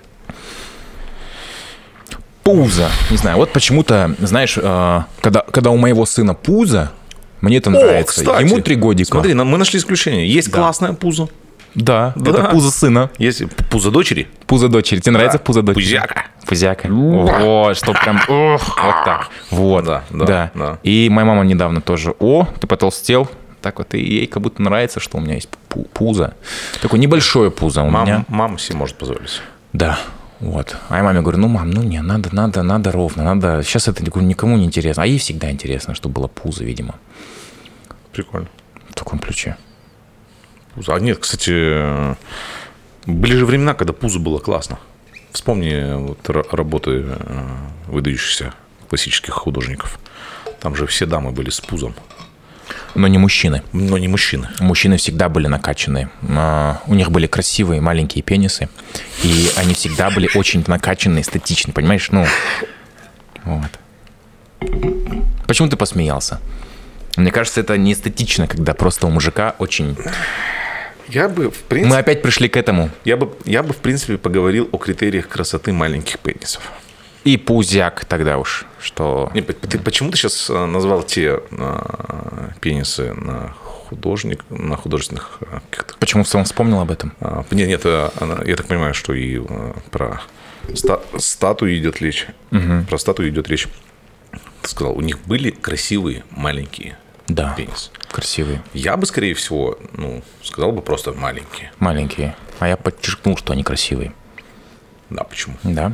Пузо. 2.44 2.90
Не 3.10 3.18
знаю, 3.18 3.38
вот 3.38 3.54
почему-то, 3.54 4.16
знаешь, 4.20 4.58
э, 4.62 5.02
когда, 5.22 5.42
когда 5.50 5.70
у 5.70 5.78
моего 5.78 6.06
сына 6.06 6.34
пузо, 6.34 6.92
мне 7.40 7.58
это 7.58 7.70
нравится. 7.70 8.20
кстати, 8.22 8.44
Ему 8.44 8.60
три 8.62 8.76
годика. 8.76 9.12
Смотри, 9.12 9.34
мы 9.34 9.58
нашли 9.58 9.80
исключение. 9.80 10.28
Есть 10.28 10.52
Да. 10.52 10.58
классное 10.60 10.94
пузо. 10.94 11.30
Да, 11.76 12.14
Да. 12.16 12.32
это 12.32 12.44
пузо 12.50 12.72
сына. 12.72 13.10
Есть 13.18 13.44
пузо 13.70 13.90
дочери. 13.92 14.28
Пузо 14.48 14.68
дочери. 14.70 15.00
Тебе 15.00 15.14
нравится 15.14 15.40
пузо 15.40 15.62
дочери? 15.62 15.84
Пузяка. 15.84 16.24
Пузяка. 16.48 16.88
Вот, 16.90 17.78
что 17.78 17.94
прям... 17.94 18.18
ох, 18.28 18.84
вот 18.84 18.96
так. 19.06 19.30
Вот. 19.50 19.84
Да, 19.86 20.04
да, 20.12 20.52
да. 20.54 20.80
И 20.84 21.10
моя 21.10 21.26
мама 21.26 21.44
недавно 21.44 21.82
тоже. 21.82 22.14
О, 22.20 22.48
ты 22.60 22.68
потолстел. 22.68 23.28
Так 23.62 23.78
вот, 23.80 23.94
и 23.96 24.00
ей 24.00 24.28
как 24.28 24.44
будто 24.44 24.62
нравится, 24.62 25.00
что 25.00 25.18
у 25.18 25.22
меня 25.22 25.36
есть 25.36 25.50
пу- 25.70 25.88
пузо. 25.94 26.34
Такое 26.82 27.00
небольшое 27.00 27.50
пузо 27.50 27.82
у 27.84 27.90
Мам, 27.90 28.04
меня. 28.04 28.26
мама 28.28 28.60
себе 28.60 28.78
может 28.78 28.98
позволить. 28.98 29.42
Да. 29.72 29.98
Вот. 30.42 30.76
А 30.90 30.98
я 30.98 31.04
маме 31.04 31.22
говорю, 31.22 31.38
ну, 31.38 31.48
мам, 31.48 31.72
ну 31.72 31.82
не, 31.82 32.02
надо, 32.02 32.28
надо, 32.36 32.62
надо 32.64 32.92
ровно, 32.92 33.24
надо. 33.24 33.64
Сейчас 33.64 33.88
это 33.88 34.04
никому 34.04 34.58
не 34.58 34.66
интересно. 34.66 35.04
А 35.04 35.06
ей 35.06 35.18
всегда 35.18 35.50
интересно, 35.50 35.96
чтобы 35.96 36.16
было 36.16 36.28
пузо, 36.28 36.66
видимо, 36.66 36.96
Прикольно. 38.12 38.48
в 38.90 38.96
таком 38.96 39.20
ключе. 39.20 39.56
Пузо. 40.76 40.96
А 40.96 41.00
нет, 41.00 41.20
кстати, 41.20 42.16
были 43.06 43.36
же 43.36 43.46
времена, 43.46 43.74
когда 43.74 43.94
пузо 43.94 44.20
было 44.20 44.40
классно. 44.40 44.80
Вспомни 45.32 45.96
вот 45.98 46.20
ра- 46.30 46.46
работы 46.56 47.04
э, 47.06 47.18
выдающихся 47.88 48.54
классических 48.90 49.34
художников. 49.34 50.00
Там 50.60 50.76
же 50.76 50.86
все 50.88 51.06
дамы 51.06 51.32
были 51.32 51.50
с 51.50 51.60
пузом, 51.60 51.94
Но 52.96 53.08
не 53.08 53.18
мужчины. 53.18 53.64
но 53.74 53.98
не 53.98 54.08
мужчины. 54.08 54.48
Мужчины 54.60 54.98
всегда 54.98 55.28
были 55.30 55.48
накачанные. 55.48 56.10
А, 56.30 56.82
У 56.88 56.94
них 56.94 57.12
были 57.12 57.28
красивые 57.28 57.82
маленькие 57.82 58.22
пенисы, 58.24 58.70
и 59.24 59.50
они 59.58 59.74
всегда 59.74 60.10
были 60.12 60.30
очень 60.36 60.64
накачанные, 60.68 61.22
эстетичны, 61.24 61.74
понимаешь? 61.74 62.10
Ну, 62.12 62.26
вот. 63.46 63.80
Почему 65.48 65.68
ты 65.68 65.76
посмеялся? 65.76 66.40
Мне 67.18 67.32
кажется, 67.32 67.60
это 67.60 67.78
не 67.78 67.94
эстетично, 67.94 68.48
когда 68.48 68.74
просто 68.74 69.08
у 69.08 69.10
мужика 69.10 69.56
очень... 69.60 69.98
Я 71.10 71.30
бы, 71.30 71.50
в 71.52 71.64
принципе, 71.64 71.94
Мы 71.94 72.00
опять 72.00 72.22
пришли 72.22 72.48
к 72.50 72.58
этому. 72.58 72.90
я 73.04 73.18
бы, 73.18 73.34
я 73.46 73.62
бы, 73.64 73.74
в 73.74 73.78
принципе, 73.78 74.18
поговорил 74.18 74.70
о 74.72 74.78
критериях 74.78 75.28
красоты 75.28 75.74
маленьких 75.74 76.20
пенисов. 76.20 76.62
И 77.24 77.38
пузяк 77.38 78.04
тогда 78.06 78.38
уж, 78.38 78.66
что... 78.82 79.32
Не, 79.34 79.42
ты, 79.42 79.80
почему 79.80 80.12
ты 80.12 80.18
сейчас 80.18 80.50
назвал 80.50 81.04
те 81.04 81.40
э, 81.52 82.50
пенисы 82.60 83.14
на 83.14 83.54
художник, 83.64 84.44
на 84.50 84.76
художественных 84.76 85.38
э, 85.42 85.60
как-то 85.70 85.94
Почему 86.00 86.24
в 86.24 86.28
целом 86.28 86.44
вспомнил 86.44 86.82
об 86.82 86.92
этом? 86.92 87.14
А, 87.22 87.46
Нет, 87.52 87.70
нет, 87.70 87.82
э, 87.86 88.10
я 88.46 88.56
так 88.58 88.66
понимаю, 88.68 88.94
что 88.94 89.14
и 89.14 89.40
э, 89.40 89.74
про 89.90 90.22
ста- 90.74 91.00
статуи 91.18 91.78
идет 91.78 92.02
речь. 92.02 92.28
Про 92.90 92.98
статуи 92.98 93.30
идет 93.30 93.48
речь. 93.48 93.68
Ты 94.62 94.70
сказал, 94.70 94.94
у 94.98 95.02
них 95.02 95.20
были 95.22 95.50
красивые 95.52 96.24
маленькие 96.32 96.98
Да, 97.28 97.54
пенисы. 97.56 97.90
красивые, 98.12 98.62
Я 98.74 98.98
бы, 98.98 99.06
скорее 99.06 99.34
всего, 99.34 99.78
ну, 99.94 100.22
сказал 100.44 100.72
бы 100.74 100.82
просто 100.82 101.14
маленькие. 101.14 101.72
маленькие. 101.80 102.36
А 102.60 102.68
я 102.68 102.76
подчеркнул, 102.78 103.38
что 103.38 103.54
они 103.54 103.64
красивые. 103.64 104.14
Да, 105.10 105.24
почему? 105.24 105.56
Да. 105.64 105.94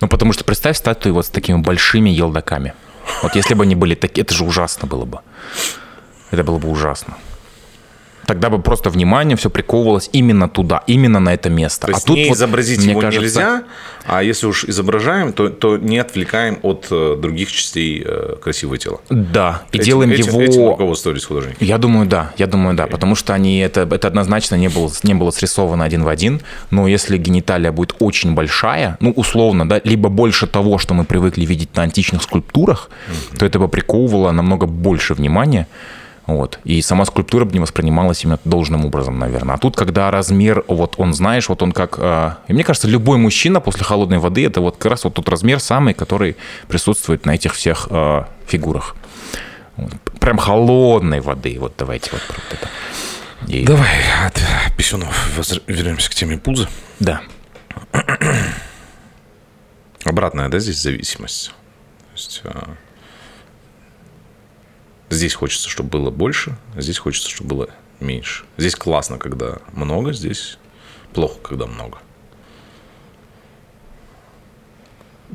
Ну, 0.00 0.08
потому 0.08 0.32
что 0.32 0.44
представь 0.44 0.76
статуи 0.76 1.10
вот 1.10 1.26
с 1.26 1.28
такими 1.28 1.58
большими 1.58 2.10
елдаками. 2.10 2.74
Вот 3.22 3.36
если 3.36 3.54
бы 3.54 3.62
они 3.62 3.76
были 3.76 3.94
такие, 3.94 4.22
это 4.22 4.34
же 4.34 4.44
ужасно 4.44 4.88
было 4.88 5.04
бы. 5.04 5.20
Это 6.32 6.42
было 6.42 6.58
бы 6.58 6.68
ужасно. 6.68 7.16
Тогда 8.26 8.50
бы 8.50 8.58
просто 8.60 8.90
внимание 8.90 9.36
все 9.36 9.50
приковывалось 9.50 10.10
именно 10.12 10.48
туда, 10.48 10.82
именно 10.88 11.20
на 11.20 11.32
это 11.32 11.48
место. 11.48 11.86
То 11.86 11.92
а 11.96 12.00
тут 12.00 12.16
не 12.16 12.28
вот, 12.28 12.36
изобразить 12.36 12.82
его 12.84 13.00
кажется, 13.00 13.20
нельзя, 13.22 13.62
а 14.04 14.22
если 14.22 14.46
уж 14.46 14.64
изображаем, 14.64 15.32
то, 15.32 15.48
то 15.48 15.76
не 15.76 15.98
отвлекаем 15.98 16.58
от 16.62 16.88
э, 16.90 17.16
других 17.20 17.52
частей 17.52 18.02
э, 18.04 18.36
красивого 18.42 18.78
тела. 18.78 19.00
Да, 19.10 19.62
и 19.70 19.76
Этим- 19.76 19.84
делаем 19.84 20.10
этим- 20.10 20.26
его... 20.26 20.42
Этим 20.42 20.68
руководствовались 20.68 21.24
художники. 21.24 21.56
Я 21.62 21.78
думаю, 21.78 22.06
да, 22.06 22.32
я 22.36 22.46
думаю, 22.46 22.76
да, 22.76 22.86
потому 22.86 23.14
что 23.14 23.32
они 23.32 23.58
это, 23.58 23.82
это 23.82 24.08
однозначно 24.08 24.56
не 24.56 24.68
было, 24.68 24.90
не 25.04 25.14
было 25.14 25.30
срисовано 25.30 25.84
один 25.84 26.02
в 26.02 26.08
один, 26.08 26.40
но 26.70 26.88
если 26.88 27.18
гениталия 27.18 27.70
будет 27.70 27.94
очень 28.00 28.34
большая, 28.34 28.96
ну, 29.00 29.12
условно, 29.12 29.68
да, 29.68 29.80
либо 29.84 30.08
больше 30.08 30.46
того, 30.46 30.78
что 30.78 30.94
мы 30.94 31.04
привыкли 31.04 31.44
видеть 31.44 31.74
на 31.76 31.82
античных 31.82 32.22
скульптурах, 32.22 32.90
то 33.38 33.46
это 33.46 33.58
бы 33.58 33.68
приковывало 33.68 34.32
намного 34.32 34.66
больше 34.66 35.14
внимания, 35.14 35.66
вот, 36.26 36.58
и 36.64 36.82
сама 36.82 37.04
скульптура 37.04 37.44
бы 37.44 37.52
не 37.52 37.60
воспринималась 37.60 38.24
именно 38.24 38.38
должным 38.44 38.84
образом, 38.84 39.18
наверное. 39.18 39.54
А 39.54 39.58
тут, 39.58 39.76
когда 39.76 40.10
размер, 40.10 40.64
вот 40.66 40.94
он, 40.98 41.14
знаешь, 41.14 41.48
вот 41.48 41.62
он 41.62 41.70
как... 41.72 41.96
э, 41.98 42.32
и 42.48 42.52
мне 42.52 42.64
кажется, 42.64 42.88
любой 42.88 43.16
мужчина 43.18 43.60
после 43.60 43.84
холодной 43.84 44.18
воды, 44.18 44.44
это 44.44 44.60
вот 44.60 44.76
как 44.76 44.90
раз 44.90 45.04
вот 45.04 45.14
тот 45.14 45.28
размер 45.28 45.60
самый, 45.60 45.94
который 45.94 46.36
присутствует 46.68 47.26
на 47.26 47.34
этих 47.36 47.54
всех 47.54 47.86
э, 47.90 48.24
фигурах. 48.46 48.96
Вот. 49.76 49.92
Прям 50.18 50.38
холодной 50.38 51.20
воды. 51.20 51.56
Вот 51.60 51.74
давайте 51.78 52.10
вот 52.10 52.22
про 52.22 52.34
вот 52.42 52.58
это. 52.58 52.68
И- 53.52 53.64
Давай 53.64 54.00
от 54.26 54.40
писюнов 54.76 55.36
воз- 55.36 55.60
вернемся 55.68 56.10
к 56.10 56.14
теме 56.14 56.38
пуза. 56.38 56.68
Да. 56.98 57.20
Обратная, 60.04 60.48
да, 60.48 60.58
здесь 60.58 60.80
зависимость. 60.80 61.48
То 61.48 62.12
есть, 62.14 62.40
а, 62.44 62.70
здесь 65.10 65.34
хочется, 65.34 65.68
чтобы 65.68 65.90
было 65.90 66.10
больше, 66.10 66.56
здесь 66.76 66.98
хочется, 66.98 67.30
чтобы 67.30 67.50
было 67.50 67.68
меньше. 68.00 68.44
Здесь 68.56 68.74
классно, 68.76 69.18
когда 69.18 69.58
много, 69.72 70.12
здесь 70.12 70.58
плохо, 71.12 71.38
когда 71.42 71.66
много. 71.66 71.98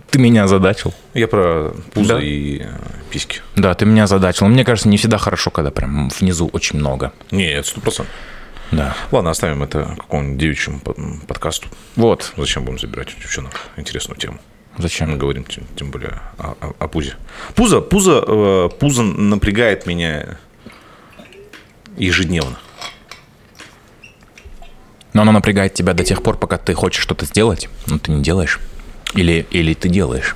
Ты 0.10 0.20
меня 0.20 0.44
озадачил. 0.46 0.94
Я 1.14 1.28
про 1.28 1.74
пузо 1.94 2.16
Да. 2.16 2.22
и 2.24 2.60
э, 2.64 2.68
письки. 3.10 3.42
Да, 3.56 3.74
ты 3.74 3.86
меня 3.86 4.04
озадачил. 4.04 4.48
Но 4.48 4.54
мне 4.54 4.64
кажется, 4.66 4.88
не 4.90 4.98
всегда 4.98 5.18
хорошо, 5.18 5.52
когда 5.52 5.70
прям 5.72 6.10
внизу 6.10 6.48
очень 6.54 6.80
много. 6.80 7.12
Нет, 7.30 7.66
сто 7.66 7.82
процентов. 7.82 8.14
Да. 8.72 8.96
Ладно, 9.12 9.32
оставим 9.32 9.64
это 9.64 9.96
какому-нибудь 9.98 10.38
девичьему 10.38 10.80
под- 10.80 10.98
подкасту. 11.28 11.68
Вот. 11.98 12.32
Зачем 12.38 12.64
будем 12.64 12.80
забирать 12.80 13.10
девчонок 13.22 13.52
интересную 13.76 14.18
тему? 14.18 14.40
Мы 14.82 14.90
Зачем? 14.90 15.18
говорим 15.20 15.44
тем, 15.44 15.64
тем 15.76 15.92
более 15.92 16.20
о, 16.40 16.56
о- 16.60 16.74
о 16.80 16.88
пузе. 16.88 17.16
Пузо, 17.54 17.82
пузо, 17.82 18.24
э, 18.28 18.70
пузо 18.80 19.04
напрягает 19.04 19.86
меня 19.86 20.40
ежедневно. 21.98 22.58
Но 25.14 25.22
оно 25.22 25.34
напрягает 25.34 25.76
тебя 25.76 25.94
до 25.94 26.04
тех 26.04 26.24
пор, 26.24 26.38
пока 26.38 26.58
ты 26.58 26.74
хочешь 26.74 27.04
что-то 27.04 27.26
сделать, 27.26 27.70
но 27.86 28.00
ты 28.00 28.12
не 28.12 28.24
делаешь. 28.24 28.60
Или, 29.14 29.46
или 29.52 29.74
ты 29.76 29.88
делаешь. 29.88 30.36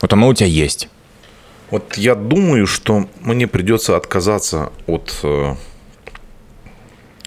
Вот 0.00 0.12
оно 0.12 0.28
у 0.28 0.34
тебя 0.34 0.48
есть. 0.48 0.88
Вот 1.70 1.96
я 1.96 2.14
думаю, 2.14 2.66
что 2.66 3.08
мне 3.20 3.46
придется 3.46 3.96
отказаться 3.96 4.70
от 4.86 5.18
э, 5.22 5.54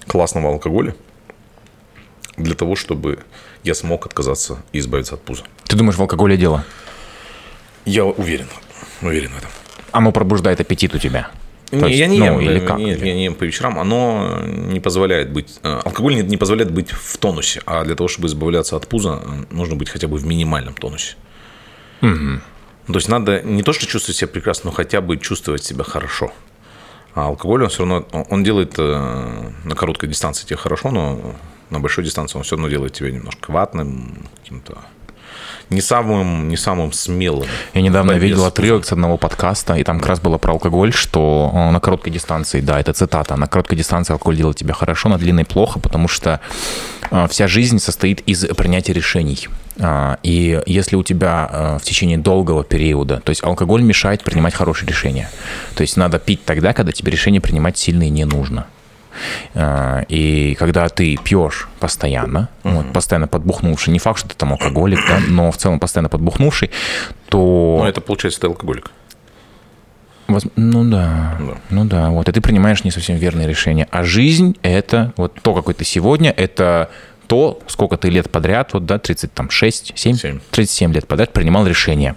классного 0.06 0.48
алкоголя 0.50 0.94
для 2.36 2.54
того, 2.54 2.76
чтобы 2.76 3.18
я 3.64 3.74
смог 3.74 4.06
отказаться 4.06 4.62
и 4.72 4.78
избавиться 4.78 5.14
от 5.14 5.22
пуза. 5.22 5.42
Ты 5.64 5.76
думаешь, 5.76 5.96
в 5.96 6.00
алкоголе 6.02 6.36
дело? 6.36 6.64
Я 7.84 8.04
уверен, 8.04 8.48
уверен 9.00 9.30
в 9.30 9.38
этом. 9.38 9.50
Оно 9.92 10.12
пробуждает 10.12 10.60
аппетит 10.60 10.94
у 10.94 10.98
тебя. 10.98 11.30
Не, 11.70 11.88
есть, 11.88 11.98
я 11.98 12.06
не 12.06 12.18
ну, 12.18 12.24
ем, 12.26 12.40
или 12.40 12.60
как? 12.60 12.76
нет, 12.78 13.02
я 13.02 13.14
не 13.14 13.24
ем 13.24 13.34
по 13.34 13.44
вечерам, 13.44 13.78
оно 13.78 14.40
не 14.44 14.78
позволяет 14.78 15.32
быть... 15.32 15.58
э, 15.62 15.80
Алкоголь 15.84 16.16
не, 16.16 16.22
не 16.22 16.36
позволяет 16.36 16.70
быть 16.70 16.90
в 16.90 17.16
тонусе, 17.16 17.62
а 17.64 17.82
для 17.84 17.94
того, 17.94 18.08
чтобы 18.08 18.28
избавляться 18.28 18.76
от 18.76 18.86
пуза, 18.88 19.22
нужно 19.50 19.74
быть 19.74 19.88
хотя 19.88 20.06
бы 20.06 20.18
в 20.18 20.26
минимальном 20.26 20.74
тонусе. 20.74 21.16
То 22.00 22.94
есть 22.94 23.08
надо 23.08 23.40
не 23.42 23.62
то, 23.62 23.72
что 23.72 23.86
чувствовать 23.86 24.16
себя 24.18 24.28
прекрасно, 24.28 24.70
но 24.70 24.76
хотя 24.76 25.00
бы 25.00 25.16
чувствовать 25.16 25.64
себя 25.64 25.84
хорошо. 25.84 26.32
А 27.14 27.26
алкоголь, 27.28 27.62
он 27.62 27.68
все 27.68 27.78
равно, 27.80 28.06
он- 28.12 28.26
он 28.28 28.42
делает 28.44 28.74
э, 28.78 29.50
на 29.64 29.74
короткой 29.74 30.08
дистанции 30.08 30.44
тебе 30.46 30.56
хорошо, 30.56 30.90
но 30.90 31.36
на 31.72 31.80
большой 31.80 32.04
дистанции 32.04 32.38
он 32.38 32.44
все 32.44 32.56
равно 32.56 32.68
делает 32.68 32.92
тебя 32.92 33.10
немножко 33.10 33.50
ватным, 33.50 34.28
каким-то 34.42 34.78
не 35.70 35.80
самым, 35.80 36.48
не 36.48 36.56
самым 36.56 36.92
смелым. 36.92 37.48
Я 37.74 37.82
недавно 37.82 38.12
видел 38.12 38.44
отрывок 38.44 38.84
с 38.84 38.92
одного 38.92 39.16
подкаста, 39.16 39.74
и 39.74 39.84
там 39.84 39.98
как 39.98 40.08
раз 40.08 40.20
было 40.20 40.38
про 40.38 40.52
алкоголь, 40.52 40.92
что 40.92 41.50
э, 41.52 41.70
на 41.70 41.80
короткой 41.80 42.12
дистанции, 42.12 42.60
да, 42.60 42.78
это 42.78 42.92
цитата, 42.92 43.36
на 43.36 43.46
короткой 43.46 43.78
дистанции 43.78 44.12
алкоголь 44.12 44.36
делает 44.36 44.56
тебя 44.56 44.74
хорошо, 44.74 45.08
на 45.08 45.18
длинной 45.18 45.44
плохо, 45.44 45.80
потому 45.80 46.08
что 46.08 46.40
э, 47.10 47.26
вся 47.28 47.48
жизнь 47.48 47.78
состоит 47.78 48.20
из 48.20 48.44
принятия 48.56 48.92
решений. 48.92 49.48
А, 49.80 50.18
И 50.22 50.60
если 50.66 50.96
у 50.96 51.02
тебя 51.02 51.48
э, 51.50 51.78
в 51.78 51.84
течение 51.84 52.18
долгого 52.18 52.64
периода, 52.64 53.22
то 53.24 53.30
есть 53.30 53.42
алкоголь 53.42 53.82
мешает 53.82 54.22
принимать 54.22 54.54
хорошие 54.54 54.88
решения. 54.88 55.30
То 55.74 55.82
есть 55.82 55.96
надо 55.96 56.18
пить 56.18 56.44
тогда, 56.44 56.72
когда 56.72 56.92
тебе 56.92 57.10
решения 57.10 57.40
принимать 57.40 57.78
сильные 57.78 58.10
не 58.10 58.24
нужно. 58.24 58.66
А, 59.54 60.04
И 60.08 60.54
когда 60.58 60.88
ты 60.88 61.16
пьешь 61.16 61.68
постоянно, 61.80 62.48
вот, 62.62 62.92
постоянно 62.92 63.28
подбухнувший, 63.28 63.92
не 63.92 63.98
факт, 63.98 64.18
что 64.20 64.28
ты 64.28 64.34
там 64.36 64.52
алкоголик, 64.52 65.00
да, 65.08 65.18
но 65.28 65.50
в 65.50 65.56
целом 65.56 65.80
постоянно 65.80 66.08
подбухнувший, 66.08 66.70
то... 67.28 67.78
Ну, 67.82 67.88
это 67.88 68.00
получается, 68.00 68.40
ты 68.40 68.46
алкоголик. 68.46 68.90
Ну 70.56 70.84
да, 70.84 71.36
Да. 71.38 71.54
ну 71.70 71.84
да, 71.84 72.10
вот, 72.10 72.28
и 72.28 72.32
ты 72.32 72.40
принимаешь 72.40 72.84
не 72.84 72.90
совсем 72.90 73.16
верные 73.16 73.46
решения. 73.46 73.86
А 73.90 74.02
жизнь— 74.02 74.56
это 74.62 75.12
вот 75.16 75.34
то, 75.42 75.54
какой 75.54 75.74
ты 75.74 75.84
сегодня, 75.84 76.30
это 76.30 76.90
то, 77.26 77.60
сколько 77.66 77.96
ты 77.96 78.08
лет 78.08 78.30
подряд, 78.30 78.72
вот, 78.72 78.86
да, 78.86 78.98
36, 78.98 79.92
7, 79.94 80.16
Семь. 80.16 80.38
37 80.50 80.92
лет 80.92 81.06
подряд 81.06 81.32
принимал 81.32 81.66
решения. 81.66 82.16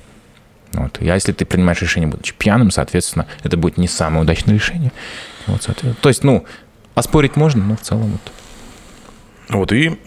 Вот. 0.73 0.97
А 0.99 1.03
если 1.03 1.31
ты 1.31 1.45
принимаешь 1.45 1.81
решение, 1.81 2.09
будучи 2.09 2.33
пьяным, 2.37 2.71
соответственно, 2.71 3.25
это 3.43 3.57
будет 3.57 3.77
не 3.77 3.87
самое 3.87 4.23
удачное 4.23 4.55
решение. 4.55 4.91
Вот, 5.47 5.63
соответственно. 5.63 5.95
То 6.01 6.09
есть, 6.09 6.23
ну, 6.23 6.45
оспорить 6.95 7.35
можно, 7.35 7.63
но 7.63 7.75
в 7.75 7.81
целом 7.81 8.11
вот. 8.11 8.31
Вот 9.47 9.71
и 9.71 9.99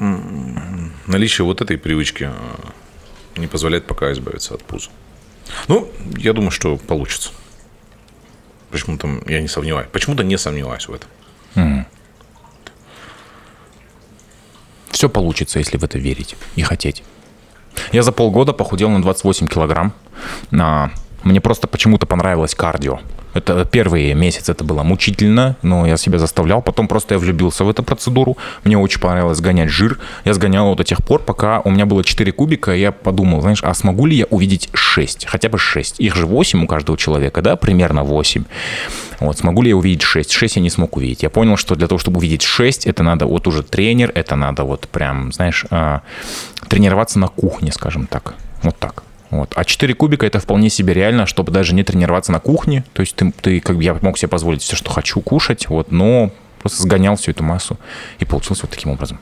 наличие 1.06 1.44
вот 1.44 1.60
этой 1.60 1.78
привычки 1.78 2.28
э, 2.32 3.40
не 3.40 3.46
позволяет 3.46 3.86
пока 3.86 4.10
избавиться 4.12 4.54
от 4.54 4.64
пуза. 4.64 4.90
Ну, 5.68 5.88
я 6.16 6.32
думаю, 6.32 6.50
что 6.50 6.76
получится. 6.76 7.30
Почему-то 8.70 9.08
я 9.26 9.40
не 9.40 9.48
сомневаюсь. 9.48 9.88
Почему-то 9.92 10.24
не 10.24 10.36
сомневаюсь 10.36 10.88
в 10.88 10.94
этом. 10.94 11.08
Все 14.90 15.08
получится, 15.08 15.60
если 15.60 15.76
в 15.78 15.84
это 15.84 15.98
верить 15.98 16.36
и 16.56 16.62
хотеть. 16.62 17.04
Я 17.92 18.02
за 18.02 18.10
полгода 18.10 18.52
похудел 18.52 18.90
на 18.90 19.00
28 19.00 19.46
килограмм. 19.46 19.92
На... 20.50 20.90
Мне 21.22 21.40
просто 21.40 21.68
почему-то 21.68 22.06
понравилось 22.06 22.54
кардио. 22.54 23.00
Это 23.38 23.64
первые 23.64 24.14
месяцы 24.14 24.52
это 24.52 24.64
было 24.64 24.82
мучительно, 24.82 25.56
но 25.62 25.86
я 25.86 25.96
себя 25.96 26.18
заставлял. 26.18 26.60
Потом 26.60 26.88
просто 26.88 27.14
я 27.14 27.18
влюбился 27.18 27.64
в 27.64 27.70
эту 27.70 27.82
процедуру. 27.82 28.36
Мне 28.64 28.76
очень 28.76 29.00
понравилось 29.00 29.40
гонять 29.40 29.70
жир. 29.70 29.98
Я 30.24 30.34
сгонял 30.34 30.66
его 30.66 30.74
до 30.74 30.84
тех 30.84 31.04
пор, 31.04 31.22
пока 31.22 31.60
у 31.60 31.70
меня 31.70 31.86
было 31.86 32.02
4 32.02 32.32
кубика, 32.32 32.74
и 32.74 32.80
я 32.80 32.92
подумал, 32.92 33.40
знаешь, 33.40 33.62
а 33.62 33.72
смогу 33.74 34.06
ли 34.06 34.16
я 34.16 34.26
увидеть 34.26 34.68
6? 34.72 35.26
Хотя 35.26 35.48
бы 35.48 35.58
6. 35.58 36.00
Их 36.00 36.16
же 36.16 36.26
8 36.26 36.64
у 36.64 36.66
каждого 36.66 36.98
человека, 36.98 37.40
да, 37.42 37.56
примерно 37.56 38.02
8. 38.02 38.44
Вот, 39.20 39.38
смогу 39.38 39.62
ли 39.62 39.70
я 39.70 39.76
увидеть 39.76 40.02
6? 40.02 40.30
6 40.32 40.56
я 40.56 40.62
не 40.62 40.70
смог 40.70 40.96
увидеть. 40.96 41.22
Я 41.22 41.30
понял, 41.30 41.56
что 41.56 41.74
для 41.74 41.86
того, 41.88 41.98
чтобы 41.98 42.18
увидеть 42.18 42.42
6, 42.42 42.86
это 42.86 43.02
надо 43.02 43.26
вот 43.26 43.46
уже 43.46 43.62
тренер, 43.62 44.12
это 44.14 44.36
надо 44.36 44.64
вот 44.64 44.88
прям, 44.88 45.32
знаешь, 45.32 45.64
а, 45.70 46.02
тренироваться 46.68 47.18
на 47.18 47.28
кухне, 47.28 47.72
скажем 47.72 48.06
так. 48.06 48.34
Вот 48.62 48.76
так. 48.78 49.04
Вот. 49.30 49.52
А 49.54 49.64
4 49.64 49.94
кубика 49.94 50.26
это 50.26 50.40
вполне 50.40 50.70
себе 50.70 50.94
реально, 50.94 51.26
чтобы 51.26 51.52
даже 51.52 51.74
не 51.74 51.82
тренироваться 51.84 52.32
на 52.32 52.40
кухне. 52.40 52.84
То 52.94 53.00
есть 53.00 53.14
ты, 53.16 53.30
ты 53.32 53.60
как 53.60 53.76
бы 53.76 53.84
я 53.84 53.94
мог 54.00 54.16
себе 54.18 54.28
позволить 54.28 54.62
все, 54.62 54.74
что 54.76 54.90
хочу 54.90 55.20
кушать, 55.20 55.68
вот, 55.68 55.92
но 55.92 56.30
просто 56.60 56.82
сгонял 56.82 57.16
всю 57.16 57.32
эту 57.32 57.42
массу 57.44 57.78
и 58.18 58.24
получилось 58.24 58.62
вот 58.62 58.70
таким 58.70 58.90
образом. 58.90 59.18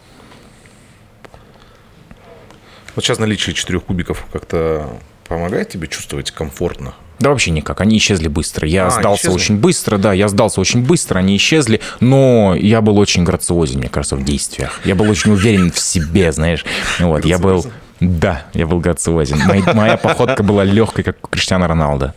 Вот 2.95 3.05
сейчас 3.05 3.19
наличие 3.19 3.55
четырех 3.55 3.85
кубиков 3.85 4.27
как-то 4.33 4.89
помогает 5.29 5.69
тебе 5.69 5.87
чувствовать 5.89 6.31
комфортно. 6.31 6.95
Да 7.19 7.31
вообще 7.31 7.51
никак, 7.51 7.81
они 7.81 7.97
исчезли 7.97 8.29
быстро. 8.29 8.69
Я 8.69 8.87
А, 8.87 8.91
сдался 8.91 9.23
исчезли? 9.29 9.35
очень 9.37 9.57
быстро, 9.57 9.99
да, 9.99 10.13
я 10.13 10.29
сдался 10.29 10.61
очень 10.61 10.85
быстро, 10.85 11.19
они 11.19 11.37
исчезли, 11.37 11.81
но 12.01 12.55
я 12.55 12.81
был 12.83 12.99
очень 12.99 13.25
грациозен, 13.25 13.81
мне 13.81 13.89
кажется, 13.89 14.17
в 14.17 14.25
действиях. 14.25 14.81
Я 14.85 14.95
был 14.95 15.09
очень 15.11 15.33
уверен 15.33 15.73
в 15.73 15.79
себе, 15.79 16.31
знаешь. 16.33 16.65
Вот, 17.01 17.25
я 17.25 17.39
был? 17.39 17.67
Да, 18.01 18.47
я 18.53 18.67
был 18.67 18.81
грациозен. 18.81 19.39
Моя, 19.47 19.63
моя 19.75 19.97
походка 19.97 20.43
была 20.43 20.65
легкой, 20.65 21.05
как 21.05 21.17
у 21.25 21.29
Криштиана 21.29 21.67
Роналда. 21.69 22.15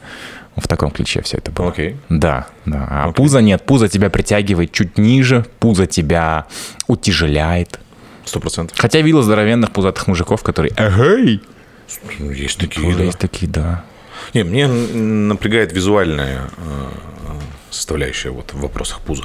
В 0.57 0.67
таком 0.67 0.91
ключе 0.91 1.21
все 1.21 1.37
это 1.37 1.51
было. 1.51 1.69
Окей. 1.69 1.95
Да, 2.09 2.47
да. 2.65 2.87
А 2.89 3.11
пузо 3.13 3.39
нет, 3.39 3.65
пузо 3.65 3.87
тебя 3.87 4.09
притягивает 4.09 4.73
чуть 4.73 4.97
ниже, 4.97 5.45
пузо 5.59 5.87
тебя 5.87 6.47
утяжеляет. 6.87 7.79
Сто 8.25 8.39
процентов. 8.39 8.77
Хотя 8.77 8.99
видел 9.01 9.21
здоровенных 9.21 9.71
пузатых 9.71 10.07
мужиков, 10.07 10.43
которые 10.43 10.73
«Эгей!» 10.75 11.41
Ну, 12.19 12.29
Есть 12.31 12.59
такие, 12.59 12.85
Тоже 12.85 12.97
да. 12.97 13.03
есть 13.05 13.17
такие, 13.17 13.49
да. 13.49 13.83
Не, 14.33 14.43
мне 14.43 14.67
напрягает 14.67 15.71
визуальная 15.73 16.49
э, 16.57 16.89
составляющая 17.71 18.29
вот 18.29 18.53
в 18.53 18.59
вопросах 18.59 18.99
пуза. 18.99 19.23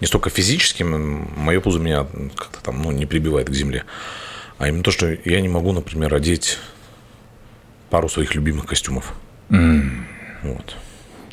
Не 0.00 0.06
столько 0.06 0.28
физически, 0.28 0.82
м, 0.82 1.30
мое 1.36 1.60
пузо 1.60 1.78
меня 1.78 2.06
как-то 2.36 2.58
там 2.62 2.82
ну, 2.82 2.90
не 2.90 3.06
прибивает 3.06 3.48
к 3.48 3.52
земле, 3.54 3.84
а 4.58 4.68
именно 4.68 4.82
то, 4.82 4.90
что 4.90 5.06
я 5.24 5.40
не 5.40 5.48
могу, 5.48 5.72
например, 5.72 6.14
одеть 6.14 6.58
пару 7.90 8.08
своих 8.08 8.34
любимых 8.34 8.66
костюмов. 8.66 9.14
Вот. 9.50 10.76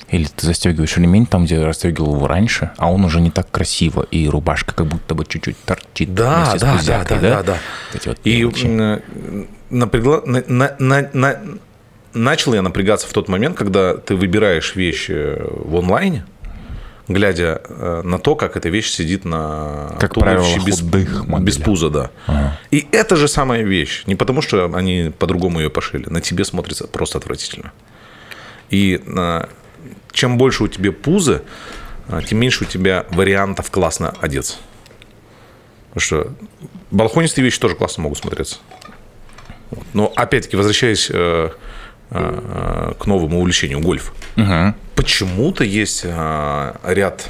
Или 0.10 0.26
ты 0.26 0.46
застегиваешь 0.46 0.96
ремень 0.98 1.26
там, 1.26 1.46
где 1.46 1.64
расстегивал 1.66 2.16
его 2.16 2.28
раньше, 2.28 2.72
а 2.78 2.92
он 2.92 3.04
уже 3.04 3.20
не 3.20 3.32
так 3.32 3.50
красиво, 3.50 4.06
и 4.12 4.28
рубашка 4.30 4.74
как 4.76 4.86
будто 4.88 5.16
бы 5.16 5.26
чуть-чуть 5.26 5.58
торчит. 5.66 6.14
Да, 6.14 6.56
да, 6.60 6.74
пузякой, 6.76 7.20
да, 7.20 7.30
да, 7.38 7.44
да. 7.44 7.58
Вот 7.92 8.02
эти 8.02 8.08
вот 8.10 8.20
И 8.24 8.38
мелочи. 8.38 8.66
напрягла- 9.72 10.24
на- 10.26 10.44
на- 10.48 10.76
на- 10.78 11.10
на- 11.14 11.40
начал 12.14 12.54
я 12.54 12.62
напрягаться 12.62 13.08
в 13.08 13.14
тот 13.14 13.28
момент, 13.28 13.58
когда 13.58 13.96
ты 13.98 14.16
выбираешь 14.16 14.76
вещь 14.76 15.08
э, 15.10 15.44
в 15.50 15.76
онлайне, 15.78 16.26
глядя 17.08 17.62
э, 17.68 18.02
на 18.04 18.18
то, 18.18 18.36
как 18.36 18.56
эта 18.56 18.70
вещь 18.70 18.92
сидит 18.92 19.26
на 19.26 19.96
Как 20.00 20.14
туловище 20.14 20.60
правило, 20.60 20.66
без, 20.66 20.80
худых 20.80 21.42
без 21.42 21.58
пуза, 21.58 21.90
да. 21.90 22.12
И 22.72 22.88
это 22.92 23.16
же 23.16 23.28
самая 23.28 23.64
вещь. 23.64 24.04
Не 24.06 24.16
потому, 24.16 24.42
что 24.42 24.74
они 24.74 25.12
по-другому 25.18 25.60
ее 25.60 25.70
пошили. 25.70 26.10
На 26.10 26.22
тебе 26.22 26.46
смотрится 26.46 26.88
просто 26.88 27.18
отвратительно. 27.18 27.72
И 28.70 29.02
э, 29.06 29.46
чем 30.12 30.38
больше 30.38 30.64
у 30.64 30.68
тебя 30.68 30.92
пуза, 30.92 31.44
э, 32.08 32.22
тем 32.28 32.40
меньше 32.40 32.64
у 32.64 32.68
тебя 32.68 33.06
вариантов 33.10 33.70
классно 33.70 34.14
одеться. 34.22 34.56
Потому 35.90 36.02
что 36.02 36.34
балахонистые 36.90 37.44
вещи 37.44 37.60
тоже 37.60 37.76
классно 37.76 38.04
могут 38.04 38.18
смотреться. 38.18 38.58
Но 39.94 40.12
опять-таки, 40.16 40.56
возвращаясь 40.56 41.10
к 42.14 43.06
новому 43.06 43.40
увлечению 43.40 43.80
гольф. 43.82 44.14
Почему-то 44.96 45.64
есть 45.64 46.02
э, 46.06 46.74
ряд 46.84 47.30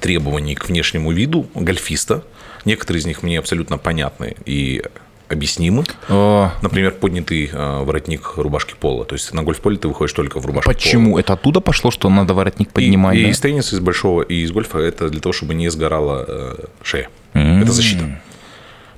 требований 0.00 0.54
к 0.54 0.68
внешнему 0.68 1.12
виду 1.12 1.46
гольфиста. 1.54 2.24
Некоторые 2.64 3.00
из 3.00 3.06
них 3.06 3.22
мне 3.22 3.38
абсолютно 3.38 3.76
понятны 3.78 4.36
и 4.46 4.82
объяснимы. 5.28 5.84
О, 6.08 6.52
Например, 6.62 6.92
поднятый 6.92 7.50
э, 7.52 7.82
воротник 7.82 8.34
рубашки 8.36 8.74
пола. 8.78 9.04
То 9.04 9.14
есть 9.14 9.32
на 9.34 9.42
гольф-поле 9.42 9.76
ты 9.78 9.88
выходишь 9.88 10.12
только 10.12 10.38
в 10.38 10.46
рубашке 10.46 10.72
почему? 10.72 11.18
Это 11.18 11.32
оттуда 11.32 11.60
пошло, 11.60 11.90
что 11.90 12.08
надо 12.08 12.34
воротник 12.34 12.68
пола. 12.70 12.84
поднимать? 12.84 13.16
И, 13.16 13.20
и 13.20 13.24
да? 13.24 13.30
из 13.30 13.40
тенниса, 13.40 13.74
из 13.74 13.80
большого, 13.80 14.22
и 14.22 14.42
из 14.42 14.52
гольфа 14.52 14.78
это 14.78 15.08
для 15.08 15.20
того, 15.20 15.32
чтобы 15.32 15.54
не 15.54 15.68
сгорала 15.70 16.24
э, 16.28 16.64
шея. 16.82 17.08
Это 17.34 17.72
защита. 17.72 18.20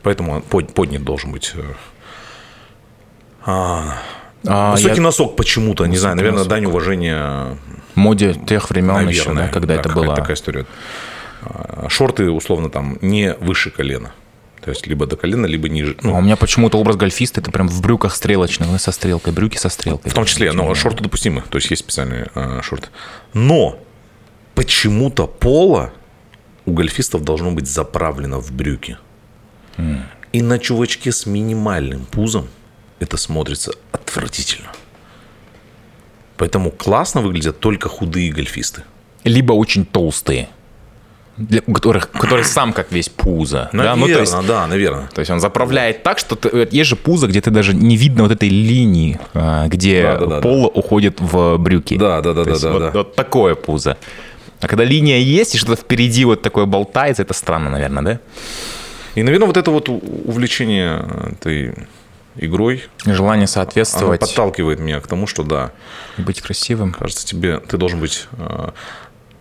Поэтому 0.03 0.33
он 0.33 0.43
под- 0.43 0.75
поднят 0.75 1.03
должен 1.03 1.33
быть. 1.33 1.53
э, 1.55 1.63
а, 3.47 3.99
А, 4.47 4.73
высокий 4.73 4.97
я- 4.97 5.03
носок 5.03 5.37
почему-то, 5.37 5.87
не 5.87 5.97
знаю, 5.97 6.17
наверное, 6.17 6.39
носок. 6.39 6.51
дань 6.51 6.65
уважения 6.67 7.57
моде 7.95 8.35
тех 8.35 8.69
времен 8.71 8.89
Наверное, 8.95 9.13
еще, 9.13 9.33
да, 9.35 9.49
когда 9.49 9.75
да, 9.75 9.81
это 9.81 9.89
было. 9.91 10.15
такая 10.15 10.37
история. 10.37 10.67
А, 11.43 11.87
Шорты, 11.89 12.31
условно, 12.31 12.71
там 12.71 12.99
не 13.01 13.35
выше 13.35 13.71
колена. 13.71 14.13
То 14.63 14.71
есть 14.71 14.87
либо 14.87 15.07
до 15.07 15.17
колена, 15.17 15.45
либо 15.47 15.69
ниже. 15.69 15.95
А 16.03 16.07
Ну, 16.07 16.17
у 16.17 16.21
меня 16.23 16.37
почему-то 16.37 16.79
образ 16.79 16.97
гольфиста 16.97 17.41
это 17.43 17.51
прям 17.51 17.69
в 17.69 17.83
брюках 17.83 18.15
стрелочных, 18.15 18.71
да, 18.71 18.79
со 18.79 18.93
стрелкой, 18.93 19.33
брюки 19.35 19.59
со 19.59 19.69
стрелкой. 19.69 20.11
в 20.11 20.15
том 20.15 20.25
числе, 20.25 20.53
но 20.53 20.75
шорты 20.75 21.03
допустимы. 21.03 21.43
То 21.51 21.59
есть 21.59 21.71
есть 21.71 21.81
специальные 21.83 22.29
а, 22.35 22.63
шорты. 22.63 22.89
Но 23.35 23.79
почему-то 24.55 25.27
поло 25.27 25.93
у 26.67 26.73
гольфистов 26.73 27.23
должно 27.25 27.51
быть 27.51 27.67
заправлено 27.69 28.41
в 28.41 28.53
брюки. 28.53 28.97
И 30.33 30.43
на 30.43 30.59
чувачке 30.59 31.13
с 31.13 31.27
минимальным 31.27 32.07
пузом 32.07 32.49
это 33.05 33.17
смотрится 33.17 33.73
отвратительно. 33.93 34.71
Поэтому 36.37 36.71
классно 36.71 37.21
выглядят 37.21 37.61
только 37.61 37.89
худые 37.89 38.33
гольфисты. 38.33 38.83
либо 39.25 39.53
очень 39.53 39.87
толстые 39.87 40.49
для, 41.37 41.63
у 41.67 41.73
которых, 41.73 42.11
который 42.11 42.45
сам 42.45 42.73
как 42.73 42.93
весь 42.93 43.09
пузо. 43.09 43.69
Наверное, 43.73 43.95
да? 43.95 44.07
Ну, 44.07 44.15
то 44.15 44.21
есть, 44.21 44.47
да, 44.47 44.67
наверное. 44.67 45.09
То 45.15 45.21
есть 45.21 45.31
он 45.31 45.41
заправляет 45.41 46.03
так, 46.03 46.19
что 46.19 46.37
ты, 46.37 46.69
есть 46.71 46.91
же 46.91 46.97
пузо, 46.97 47.27
где 47.27 47.41
ты 47.41 47.51
даже 47.51 47.75
не 47.75 47.97
видно 47.97 48.23
вот 48.23 48.33
этой 48.33 48.49
линии, 48.49 49.19
а, 49.33 49.67
где 49.67 50.03
Да, 50.03 50.19
да, 50.19 50.27
да, 50.27 50.41
поло 50.41 50.69
уходит 50.69 51.21
в 51.21 51.57
брюки. 51.59 51.97
Да, 51.97 52.21
да, 52.21 52.35
да, 52.35 52.45
То 52.45 52.51
да, 52.51 52.59
да, 52.59 52.73
вот, 52.73 52.79
да. 52.81 52.91
вот 52.93 53.15
такое 53.17 53.55
пузо. 53.55 53.97
А 54.61 54.69
когда 54.69 54.85
линия 54.85 55.19
есть, 55.19 55.55
и 55.55 55.59
что-то 55.59 55.77
впереди 55.77 56.25
вот 56.25 56.43
такое 56.43 56.67
болтается, 56.67 57.23
это 57.23 57.35
странно, 57.35 57.71
наверное, 57.71 58.03
да? 58.03 58.21
И, 59.15 59.23
наверное, 59.23 59.47
вот 59.47 59.57
это 59.57 59.71
вот 59.71 59.89
увлечение 59.89 61.05
этой 61.33 61.75
игрой, 62.37 62.85
Желание 63.05 63.45
оно 63.45 63.47
соответствовать 63.47 64.21
подталкивает 64.21 64.81
меня 64.81 65.01
к 65.01 65.07
тому, 65.07 65.27
что 65.27 65.43
да, 65.43 65.73
и 66.19 66.23
быть 66.23 66.41
красивым. 66.41 66.93
кажется, 66.93 67.27
тебе 67.27 67.59
ты 67.61 67.77
должен 67.77 68.01
быть 68.01 68.27
э, 68.33 68.71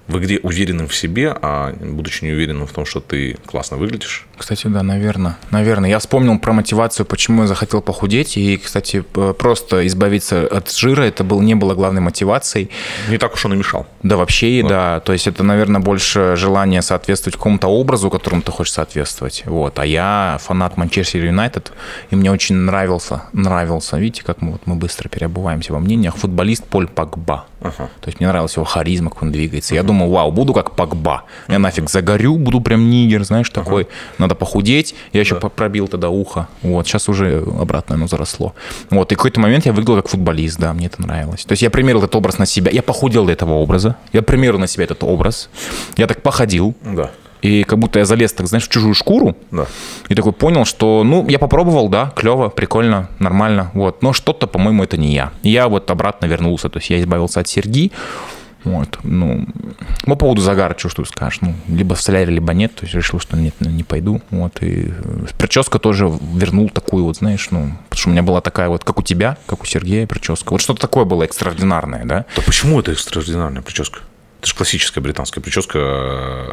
в 0.07 0.17
игре 0.19 0.39
уверенным 0.43 0.87
в 0.87 0.95
себе, 0.95 1.35
а 1.41 1.73
будучи 1.73 2.23
неуверенным 2.23 2.67
в 2.67 2.71
том, 2.71 2.85
что 2.85 2.99
ты 2.99 3.37
классно 3.45 3.77
выглядишь. 3.77 4.27
Кстати, 4.43 4.67
да, 4.67 4.83
наверное. 4.83 5.37
Наверное. 5.51 5.89
Я 5.89 5.99
вспомнил 5.99 6.37
про 6.37 6.51
мотивацию, 6.51 7.05
почему 7.05 7.43
я 7.43 7.47
захотел 7.47 7.81
похудеть. 7.81 8.35
И, 8.35 8.57
кстати, 8.57 8.99
просто 8.99 9.87
избавиться 9.87 10.45
от 10.45 10.69
жира, 10.69 11.03
это 11.03 11.23
был, 11.23 11.39
не 11.39 11.55
было 11.55 11.75
главной 11.75 12.01
мотивацией. 12.01 12.69
Не 13.07 13.17
так 13.17 13.35
уж 13.35 13.45
он 13.45 13.53
и 13.53 13.55
мешал. 13.55 13.87
Да, 14.03 14.17
вообще, 14.17 14.59
и 14.59 14.61
да. 14.61 14.99
То 14.99 15.13
есть 15.13 15.27
это, 15.27 15.43
наверное, 15.43 15.79
больше 15.79 16.35
желание 16.35 16.81
соответствовать 16.81 17.37
какому-то 17.37 17.69
образу, 17.69 18.09
которому 18.09 18.41
ты 18.41 18.51
хочешь 18.51 18.73
соответствовать. 18.73 19.43
Вот. 19.45 19.79
А 19.79 19.85
я 19.85 20.37
фанат 20.41 20.75
Манчестер 20.75 21.23
Юнайтед, 21.23 21.71
и 22.09 22.17
мне 22.17 22.29
очень 22.29 22.55
нравился, 22.55 23.21
нравился, 23.31 23.97
видите, 23.97 24.23
как 24.25 24.41
мы, 24.41 24.51
вот, 24.51 24.63
мы 24.65 24.75
быстро 24.75 25.07
переобуваемся 25.07 25.71
во 25.71 25.79
мнениях, 25.79 26.17
футболист 26.17 26.65
Поль 26.65 26.87
Погба. 26.87 27.45
Ага. 27.61 27.89
То 28.01 28.07
есть 28.07 28.19
мне 28.19 28.27
нравилась 28.27 28.57
его 28.57 28.65
харизма, 28.65 29.09
как 29.09 29.23
он 29.23 29.31
двигается. 29.31 29.73
Я 29.73 29.83
думал, 29.83 30.11
вау, 30.11 30.33
буду 30.33 30.53
как 30.53 30.75
Погба. 30.75 31.23
Я 31.47 31.59
нафиг 31.59 31.89
загорю, 31.89 32.35
буду 32.35 32.59
прям 32.59 32.89
нигер, 32.89 33.23
знаешь, 33.23 33.49
такой. 33.49 33.87
Надо 34.17 34.32
похудеть. 34.35 34.95
Я 35.11 35.19
еще 35.19 35.35
по- 35.35 35.49
пробил 35.49 35.87
тогда 35.87 36.09
ухо. 36.09 36.47
Вот, 36.61 36.87
сейчас 36.87 37.09
уже 37.09 37.43
обратно 37.59 37.95
оно 37.95 38.07
заросло. 38.07 38.53
Вот, 38.89 39.11
и 39.11 39.15
в 39.15 39.17
какой-то 39.17 39.39
момент 39.39 39.65
я 39.65 39.73
выглядел 39.73 39.95
как 39.95 40.07
футболист, 40.07 40.59
да, 40.59 40.73
мне 40.73 40.87
это 40.87 41.01
нравилось. 41.01 41.45
То 41.45 41.53
есть 41.53 41.61
я 41.61 41.69
примерил 41.69 41.99
этот 41.99 42.15
образ 42.15 42.37
на 42.37 42.45
себя. 42.45 42.71
Я 42.71 42.81
похудел 42.83 43.25
до 43.25 43.31
этого 43.31 43.53
образа. 43.53 43.95
Я 44.11 44.21
примерил 44.21 44.59
на 44.59 44.67
себя 44.67 44.85
этот 44.85 45.03
образ. 45.03 45.49
Я 45.97 46.07
так 46.07 46.21
походил. 46.21 46.75
Да. 46.83 47.11
И 47.41 47.63
как 47.63 47.77
будто 47.77 47.99
я 47.99 48.05
залез, 48.05 48.31
так 48.31 48.47
знаешь, 48.47 48.65
в 48.65 48.69
чужую 48.69 48.93
шкуру. 48.93 49.35
Да. 49.51 49.65
И 50.07 50.15
такой 50.15 50.31
понял, 50.31 50.63
что, 50.63 51.03
ну, 51.03 51.27
я 51.27 51.39
попробовал, 51.39 51.89
да, 51.89 52.13
клево, 52.15 52.47
прикольно, 52.47 53.09
нормально, 53.19 53.69
вот. 53.73 54.01
Но 54.01 54.13
что-то, 54.13 54.47
по-моему, 54.47 54.83
это 54.83 54.95
не 54.95 55.13
я. 55.13 55.33
И 55.43 55.49
я 55.49 55.67
вот 55.67 55.91
обратно 55.91 56.25
вернулся, 56.25 56.69
то 56.69 56.79
есть 56.79 56.89
я 56.89 57.01
избавился 57.01 57.41
от 57.41 57.49
серьги, 57.49 57.91
вот, 58.63 58.99
ну, 59.03 59.45
по 60.05 60.15
поводу 60.15 60.41
загара, 60.41 60.75
что, 60.77 60.89
что 60.89 61.05
скажешь, 61.05 61.41
ну, 61.41 61.55
либо 61.67 61.95
в 61.95 62.01
соляре, 62.01 62.33
либо 62.33 62.53
нет, 62.53 62.75
то 62.75 62.83
есть 62.83 62.95
решил, 62.95 63.19
что 63.19 63.37
нет, 63.37 63.53
не 63.59 63.83
пойду, 63.83 64.21
вот, 64.29 64.61
и 64.61 64.93
э, 64.95 65.25
прическа 65.37 65.79
тоже 65.79 66.11
вернул 66.33 66.69
такую 66.69 67.03
вот, 67.05 67.17
знаешь, 67.17 67.47
ну, 67.51 67.71
потому 67.89 67.99
что 67.99 68.09
у 68.09 68.11
меня 68.11 68.23
была 68.23 68.41
такая 68.41 68.69
вот, 68.69 68.83
как 68.83 68.99
у 68.99 69.03
тебя, 69.03 69.37
как 69.47 69.63
у 69.63 69.65
Сергея 69.65 70.07
прическа, 70.07 70.51
вот 70.51 70.61
что-то 70.61 70.81
такое 70.81 71.05
было 71.05 71.23
экстраординарное, 71.23 72.05
да, 72.05 72.25
Да 72.35 72.41
почему 72.45 72.79
это 72.79 72.91
экстраординарная 72.91 73.61
прическа? 73.61 73.99
Это 74.39 74.47
же 74.49 74.55
классическая 74.55 75.01
британская 75.01 75.41
прическа 75.41 75.79
э, 75.79 76.47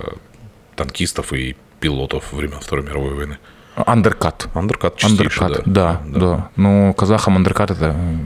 танкистов 0.76 1.32
и 1.32 1.56
пилотов 1.80 2.32
времен 2.32 2.60
Второй 2.60 2.84
мировой 2.84 3.14
войны. 3.14 3.38
андеркат. 3.74 4.48
Андеркат 4.54 5.02
Андеркат, 5.02 5.62
да, 5.66 6.00
да, 6.04 6.50
Ну, 6.56 6.92
казахам 6.94 7.36
андеркат 7.36 7.70
это, 7.72 7.94
э, 7.96 8.16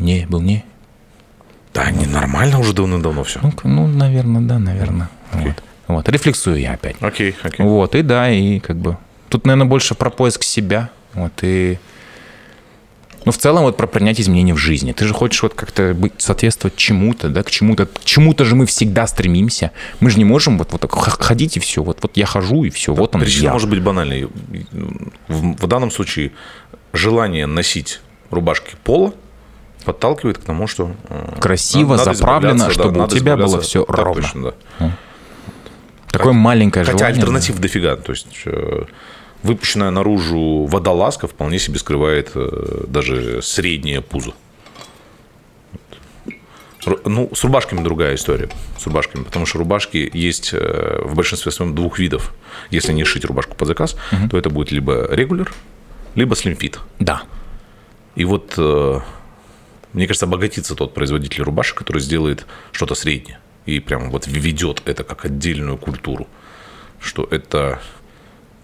не, 0.00 0.26
был 0.26 0.40
не, 0.40 0.64
Да, 1.76 1.90
не 1.90 2.06
нормально 2.06 2.58
уже 2.58 2.72
давно-давно 2.72 3.22
все. 3.22 3.40
Ну, 3.42 3.52
ну, 3.64 3.86
наверное, 3.86 4.40
да, 4.40 4.58
наверное. 4.58 5.10
Вот. 5.32 5.62
вот. 5.88 6.08
Рефлексую 6.08 6.58
я 6.58 6.72
опять. 6.72 6.96
Окей, 7.00 7.34
окей. 7.42 7.66
Вот, 7.66 7.94
и 7.94 8.02
да, 8.02 8.30
и 8.30 8.60
как 8.60 8.76
бы... 8.76 8.96
Тут, 9.28 9.44
наверное, 9.44 9.66
больше 9.66 9.94
про 9.94 10.08
поиск 10.08 10.42
себя. 10.42 10.88
Вот, 11.12 11.32
и... 11.42 11.78
Ну, 13.26 13.32
в 13.32 13.38
целом, 13.38 13.64
вот 13.64 13.76
про 13.76 13.86
принятие 13.88 14.22
изменений 14.22 14.52
в 14.52 14.56
жизни. 14.56 14.92
Ты 14.92 15.04
же 15.04 15.12
хочешь 15.12 15.42
вот 15.42 15.52
как-то 15.52 15.92
быть, 15.94 16.12
соответствовать 16.18 16.76
чему-то, 16.76 17.28
да, 17.28 17.42
к 17.42 17.50
чему-то. 17.50 17.86
К 17.86 18.04
чему-то 18.04 18.44
же 18.44 18.54
мы 18.54 18.66
всегда 18.66 19.06
стремимся. 19.06 19.72
Мы 20.00 20.10
же 20.10 20.18
не 20.18 20.24
можем 20.24 20.56
вот, 20.58 20.72
вот 20.72 20.80
так 20.80 20.92
ходить 20.92 21.56
и 21.56 21.60
все. 21.60 21.82
Вот, 21.82 21.98
вот 22.02 22.16
я 22.16 22.24
хожу 22.24 22.64
и 22.64 22.70
все. 22.70 22.94
вот 22.94 23.14
он 23.14 23.20
Причина 23.20 23.46
я. 23.46 23.52
может 23.52 23.68
быть 23.68 23.82
банальной. 23.82 24.28
В, 25.26 25.56
в 25.56 25.66
данном 25.66 25.90
случае 25.90 26.32
желание 26.92 27.46
носить 27.46 28.00
рубашки 28.30 28.76
пола 28.84 29.12
подталкивает 29.86 30.36
к 30.38 30.42
тому, 30.42 30.66
что... 30.66 30.90
э, 31.08 31.38
Красиво, 31.40 31.96
заправлено, 31.96 32.52
избавляться, 32.56 32.70
чтобы 32.72 32.96
у 32.98 33.00
надо 33.02 33.16
тебя 33.18 33.36
было 33.36 33.60
всё 33.60 33.84
Так 33.84 33.96
ровно. 33.98 34.22
точно, 34.22 34.52
да. 34.78 34.96
Такое 36.10 36.32
маленькое 36.34 36.84
Хотя 36.84 36.98
желание. 36.98 37.16
альтернатив 37.20 37.58
дофига. 37.58 37.96
То 37.96 38.12
есть 38.12 38.42
э, 38.46 38.84
выпущенная 39.42 39.90
наружу 39.90 40.66
водолазка 40.66 41.26
вполне 41.28 41.58
себе 41.58 41.78
скрывает 41.78 42.32
э, 42.34 42.84
даже 42.88 43.40
среднее 43.42 44.00
пузо. 44.02 44.32
Ну, 47.04 47.30
с 47.34 47.42
рубашками 47.42 47.82
другая 47.82 48.14
история. 48.14 48.48
С 48.78 48.86
рубашками. 48.86 49.24
Потому 49.24 49.44
что 49.46 49.58
рубашки 49.58 50.08
есть 50.12 50.52
в 50.52 51.14
большинстве 51.14 51.50
своем 51.50 51.74
двух 51.74 51.98
видов. 51.98 52.32
Если 52.70 52.92
не 52.92 53.02
шить 53.04 53.24
рубашку 53.24 53.56
под 53.56 53.68
заказ, 53.68 53.96
то 54.30 54.38
это 54.38 54.50
будет 54.50 54.70
либо 54.70 55.08
регуляр, 55.10 55.52
либо 56.14 56.36
слимфит. 56.36 56.78
Да. 57.00 57.22
И 58.14 58.24
вот, 58.24 58.54
мне 59.96 60.06
кажется, 60.06 60.26
обогатится 60.26 60.74
тот 60.74 60.94
производитель 60.94 61.42
рубашек, 61.42 61.76
который 61.78 62.00
сделает 62.00 62.46
что-то 62.72 62.94
среднее. 62.94 63.38
И 63.64 63.80
прям 63.80 64.10
вот 64.10 64.26
введет 64.26 64.82
это 64.84 65.02
как 65.02 65.24
отдельную 65.24 65.76
культуру. 65.76 66.28
Что 67.00 67.26
это 67.30 67.80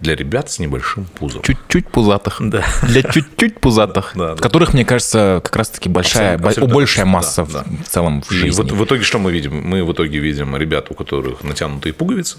для 0.01 0.15
ребят 0.17 0.51
с 0.51 0.59
небольшим 0.59 1.05
пузом. 1.07 1.43
Чуть-чуть 1.43 1.89
пузатых. 1.89 2.37
Да. 2.41 2.65
Для 2.83 3.03
чуть-чуть 3.03 3.61
пузатых. 3.61 4.13
Да, 4.15 4.33
в 4.35 4.37
да. 4.37 4.43
которых, 4.43 4.75
мне 4.75 4.85
кажется, 4.85 5.41
как 5.45 5.55
раз-таки 5.57 5.89
большая, 5.89 6.35
Абсолютно, 6.35 6.67
бо- 6.67 6.75
большая 6.75 7.05
масса 7.07 7.45
да, 7.45 7.49
в- 7.49 7.53
да. 7.53 7.65
в 7.85 7.89
целом 7.89 8.23
в 8.23 8.31
И 8.33 8.35
жизни. 8.35 8.63
вот 8.63 8.73
в 8.73 8.85
итоге 8.85 9.03
что 9.05 9.19
мы 9.19 9.33
видим? 9.33 9.55
Мы 9.55 9.85
в 9.85 9.93
итоге 9.93 10.19
видим 10.19 10.57
ребят, 10.57 10.91
у 10.91 10.95
которых 10.95 11.43
натянутые 11.45 11.93
пуговицы, 11.93 12.39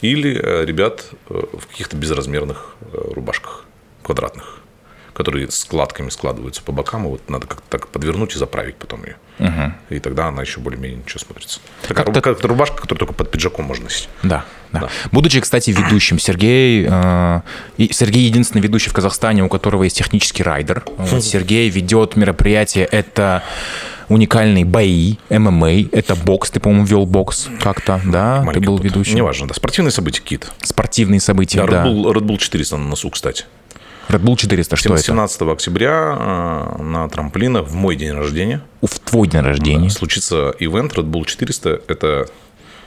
или 0.00 0.40
э, 0.40 0.64
ребят 0.64 1.06
э, 1.28 1.42
в 1.58 1.66
каких-то 1.66 1.96
безразмерных 1.96 2.76
э, 2.92 2.98
рубашках 3.14 3.64
квадратных, 4.02 4.60
которые 5.16 5.50
складками 5.50 6.10
складываются 6.10 6.60
по 6.62 6.72
бокам, 6.72 7.06
и 7.06 7.08
вот 7.08 7.30
надо 7.30 7.46
как-то 7.46 7.64
так 7.70 7.88
подвернуть 7.88 8.34
и 8.36 8.38
заправить 8.38 8.74
потом 8.76 9.00
ее. 9.04 9.16
И 9.90 9.98
тогда 9.98 10.28
она 10.28 10.42
еще 10.42 10.60
более-менее 10.60 10.98
ничего 10.98 11.18
смотрится. 11.20 11.58
Такая 11.82 12.04
Как-то- 12.04 12.20
руб- 12.20 12.36
как 12.36 12.44
рубашка, 12.44 12.76
которую 12.76 12.98
только 13.00 13.12
под 13.14 13.30
пиджаком 13.30 13.64
можно 13.64 13.84
носить. 13.84 14.08
Да, 14.22 14.44
да. 14.72 14.88
Будучи, 15.12 15.40
кстати, 15.40 15.70
ведущим, 15.70 16.18
Сергей, 16.18 16.86
э, 16.88 17.40
Сергей 17.90 18.24
единственный 18.26 18.60
ведущий 18.60 18.90
в 18.90 18.92
Казахстане, 18.92 19.42
у 19.44 19.48
которого 19.48 19.84
есть 19.84 19.96
технический 19.96 20.42
райдер. 20.42 20.84
Вот 20.98 21.24
Сергей 21.24 21.68
ведет 21.70 22.16
мероприятие, 22.16 22.84
это 22.84 23.42
уникальные 24.08 24.64
бои, 24.64 25.16
ММА, 25.30 25.82
это 25.92 26.14
бокс, 26.14 26.50
ты, 26.50 26.60
по-моему, 26.60 26.84
вел 26.84 27.06
бокс 27.06 27.48
как-то, 27.60 28.00
да? 28.04 28.42
Маленький 28.42 28.60
ты 28.60 28.66
был 28.66 28.78
ведущим. 28.78 29.16
Неважно, 29.16 29.48
да. 29.48 29.54
Спортивные 29.54 29.90
события 29.92 30.20
какие-то. 30.22 30.48
Спортивные 30.62 31.20
события, 31.20 31.58
Да, 31.58 31.66
да. 31.66 31.84
Red, 31.84 31.92
Bull, 31.92 32.12
Red 32.12 32.22
Bull 32.22 32.38
400 32.38 32.76
на 32.76 32.88
носу, 32.88 33.10
кстати. 33.10 33.44
Red 34.08 34.20
Bull 34.22 34.36
400, 34.36 34.76
что 34.76 34.94
это? 34.94 35.02
17 35.02 35.42
октября 35.42 36.16
э, 36.78 36.82
на 36.82 37.08
трамплинах 37.08 37.66
в 37.68 37.74
мой 37.74 37.96
день 37.96 38.12
рождения 38.12 38.60
В 38.82 38.98
твой 39.00 39.28
день 39.28 39.40
рождения. 39.42 39.90
случится 39.90 40.54
ивент 40.58 40.92
Red 40.94 41.04
Bull 41.10 41.24
400. 41.24 41.82
Это 41.88 42.28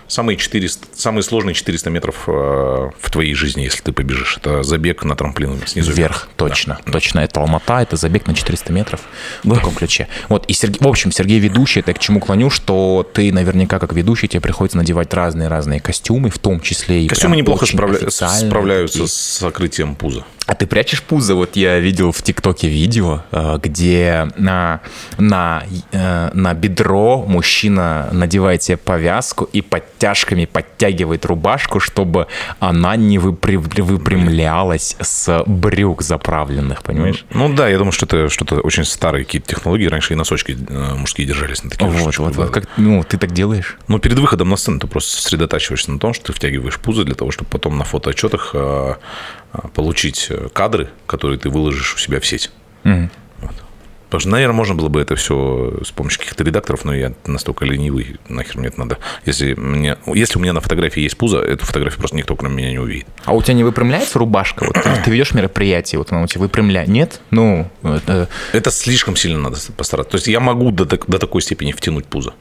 самые, 0.07 0.37
400, 0.37 0.87
самые 0.95 1.21
сложные 1.23 1.53
400 1.53 1.89
метров 1.89 2.23
э, 2.27 2.31
в 2.31 3.11
твоей 3.11 3.33
жизни, 3.35 3.61
если 3.63 3.81
ты 3.83 3.91
побежишь. 3.91 4.37
Это 4.37 4.63
забег 4.63 5.03
на 5.03 5.15
трамплин 5.15 5.59
снизу 5.67 5.91
Вверх, 5.91 6.29
точно, 6.35 6.79
точно. 6.91 7.19
Это 7.19 7.41
Алмата, 7.41 7.79
это 7.81 7.95
забег 7.95 8.25
на 8.25 8.33
400 8.33 8.71
метров 8.73 9.01
в 9.43 9.53
таком 9.53 9.75
ключе. 9.75 10.07
Вот, 10.29 10.45
и 10.47 10.53
Сергей, 10.53 10.79
в 10.79 10.87
общем, 10.87 11.11
Сергей 11.11 11.39
ведущий, 11.39 11.81
это 11.81 11.93
к 11.93 11.99
чему 11.99 12.21
клоню, 12.21 12.49
что 12.49 13.07
ты 13.13 13.31
наверняка 13.33 13.77
как 13.77 13.93
ведущий, 13.93 14.27
тебе 14.29 14.41
приходится 14.41 14.77
надевать 14.77 15.13
разные-разные 15.13 15.79
костюмы, 15.81 16.29
в 16.31 16.39
том 16.39 16.59
числе 16.61 17.03
и 17.03 17.07
Костюмы 17.07 17.35
неплохо 17.35 17.65
справля- 17.65 18.09
справляются 18.09 18.99
такие. 18.99 19.07
с 19.09 19.13
сокрытием 19.13 19.95
пуза. 19.95 20.23
А 20.49 20.55
ты 20.55 20.65
прячешь 20.65 21.03
пузо? 21.03 21.35
Вот 21.35 21.55
я 21.55 21.77
видел 21.77 22.11
в 22.11 22.23
ТикТоке 22.23 22.69
видео, 22.69 23.21
э, 23.31 23.59
где 23.61 24.29
на, 24.35 24.81
на, 25.19 25.63
э, 25.91 26.31
на 26.33 26.55
бедро 26.55 27.23
мужчина 27.27 28.09
надевает 28.11 28.63
себе 28.63 28.77
повязку 28.77 29.43
и 29.43 29.61
подтяжками 29.61 30.45
подтягивает 30.45 31.23
рубашку, 31.27 31.79
чтобы 31.79 32.25
она 32.57 32.95
не 32.95 33.19
выпря- 33.19 33.59
выпрямлялась 33.59 34.97
с 34.99 35.43
брюк 35.45 36.01
заправленных, 36.01 36.81
понимаешь? 36.81 37.25
Ну 37.31 37.53
да, 37.53 37.69
я 37.69 37.77
думаю, 37.77 37.91
что 37.91 38.07
это 38.07 38.27
что-то 38.29 38.55
очень 38.61 38.85
старые 38.85 39.25
какие-то 39.25 39.49
технологии. 39.49 39.85
Раньше 39.85 40.13
и 40.13 40.15
носочки 40.15 40.57
э, 40.67 40.95
мужские 40.95 41.27
держались 41.27 41.63
на 41.63 41.69
таких 41.69 41.87
Вот, 41.87 42.17
вот, 42.17 42.33
да. 42.33 42.41
вот. 42.41 42.49
Как, 42.49 42.63
ну, 42.75 43.03
ты 43.03 43.19
так 43.19 43.33
делаешь? 43.33 43.77
Но 43.87 43.99
перед 43.99 44.17
выходом 44.17 44.49
на 44.49 44.57
сцену 44.57 44.79
ты 44.79 44.87
просто 44.87 45.21
сосредотачиваешься 45.21 45.91
на 45.91 45.99
том, 45.99 46.15
что 46.15 46.25
ты 46.25 46.33
втягиваешь 46.33 46.79
пузо 46.79 47.03
для 47.03 47.13
того, 47.13 47.29
чтобы 47.29 47.51
потом 47.51 47.77
на 47.77 47.83
фотоотчетах 47.83 48.55
получить 49.73 50.27
э, 50.29 50.49
кадры, 50.53 50.89
которые 51.07 51.39
ты 51.39 51.49
выложишь 51.49 51.95
у 51.95 51.97
себя 51.97 52.19
в 52.19 52.25
сеть. 52.25 52.51
Вот. 52.83 53.53
Потому 54.09 54.21
что, 54.21 54.29
наверное, 54.29 54.55
можно 54.55 54.73
было 54.73 54.89
бы 54.89 54.99
это 54.99 55.15
все 55.15 55.81
с 55.85 55.91
помощью 55.91 56.19
каких-то 56.19 56.43
редакторов, 56.43 56.83
но 56.83 56.95
я 56.95 57.13
настолько 57.27 57.63
ленивый, 57.63 58.17
нахер 58.27 58.57
мне 58.57 58.69
это 58.69 58.79
надо. 58.79 58.97
Если, 59.23 59.53
мне, 59.53 59.97
если 60.07 60.39
у 60.39 60.41
меня 60.41 60.51
на 60.53 60.61
фотографии 60.61 61.01
есть 61.01 61.15
пузо, 61.15 61.39
эту 61.39 61.65
фотографию 61.67 61.99
просто 61.99 62.17
никто, 62.17 62.35
кроме 62.35 62.55
меня, 62.55 62.71
не 62.71 62.79
увидит. 62.79 63.05
А 63.25 63.33
у 63.33 63.41
тебя 63.43 63.53
не 63.53 63.63
выпрямляется 63.63 64.17
рубашка? 64.17 64.65
Вот 64.65 64.73
ты, 64.73 64.89
ты 65.05 65.11
ведешь 65.11 65.35
мероприятие, 65.35 65.99
вот 65.99 66.11
она 66.11 66.23
у 66.23 66.27
тебя 66.27 66.41
выпрямляет. 66.41 66.89
Нет? 66.89 67.21
Ну, 67.29 67.69
это... 67.83 68.29
Это 68.51 68.71
слишком 68.71 69.15
сильно 69.15 69.39
надо 69.39 69.57
постараться. 69.77 70.11
То 70.11 70.15
есть 70.15 70.27
я 70.27 70.39
могу 70.39 70.71
до, 70.71 70.85
до 70.85 71.19
такой 71.19 71.43
степени 71.43 71.71
втянуть 71.71 72.07
пузо. 72.07 72.33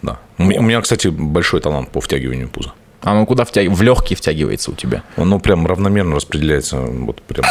Да. 0.00 0.20
У 0.38 0.44
меня, 0.44 0.80
кстати, 0.80 1.08
большой 1.08 1.60
талант 1.60 1.90
по 1.90 2.00
втягиванию 2.00 2.48
пуза. 2.48 2.72
Ну 3.04 3.26
куда 3.26 3.44
втяг... 3.44 3.68
в 3.68 3.82
легкие 3.82 4.16
втягивается 4.16 4.70
у 4.70 4.74
тебя? 4.74 5.02
Оно 5.16 5.38
прям 5.38 5.66
равномерно 5.66 6.16
распределяется 6.16 6.78
вот 6.78 7.22
прям 7.22 7.44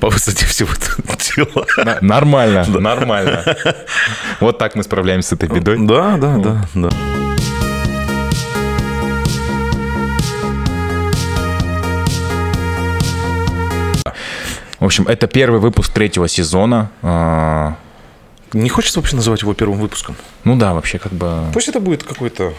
по 0.00 0.08
высоте 0.10 0.46
всего 0.46 0.70
тела. 1.18 1.66
Нормально, 2.00 2.64
нормально. 2.68 3.44
Вот 4.40 4.58
так 4.58 4.74
мы 4.74 4.82
справляемся 4.82 5.30
с 5.30 5.32
этой 5.32 5.48
бедой. 5.48 5.76
Да, 5.86 6.16
да, 6.16 6.36
да, 6.38 6.64
да. 6.74 6.90
В 14.82 14.84
общем, 14.84 15.06
это 15.06 15.28
первый 15.28 15.60
выпуск 15.60 15.92
третьего 15.92 16.26
сезона. 16.26 16.90
А, 17.02 17.76
Не 18.52 18.68
хочется 18.68 18.98
вообще 18.98 19.14
называть 19.14 19.42
его 19.42 19.54
первым 19.54 19.78
выпуском. 19.78 20.16
Ну 20.42 20.56
да, 20.56 20.74
вообще 20.74 20.98
как 20.98 21.12
бы... 21.12 21.44
Пусть 21.52 21.68
это 21.68 21.78
будет 21.78 22.02
какой-то 22.02 22.52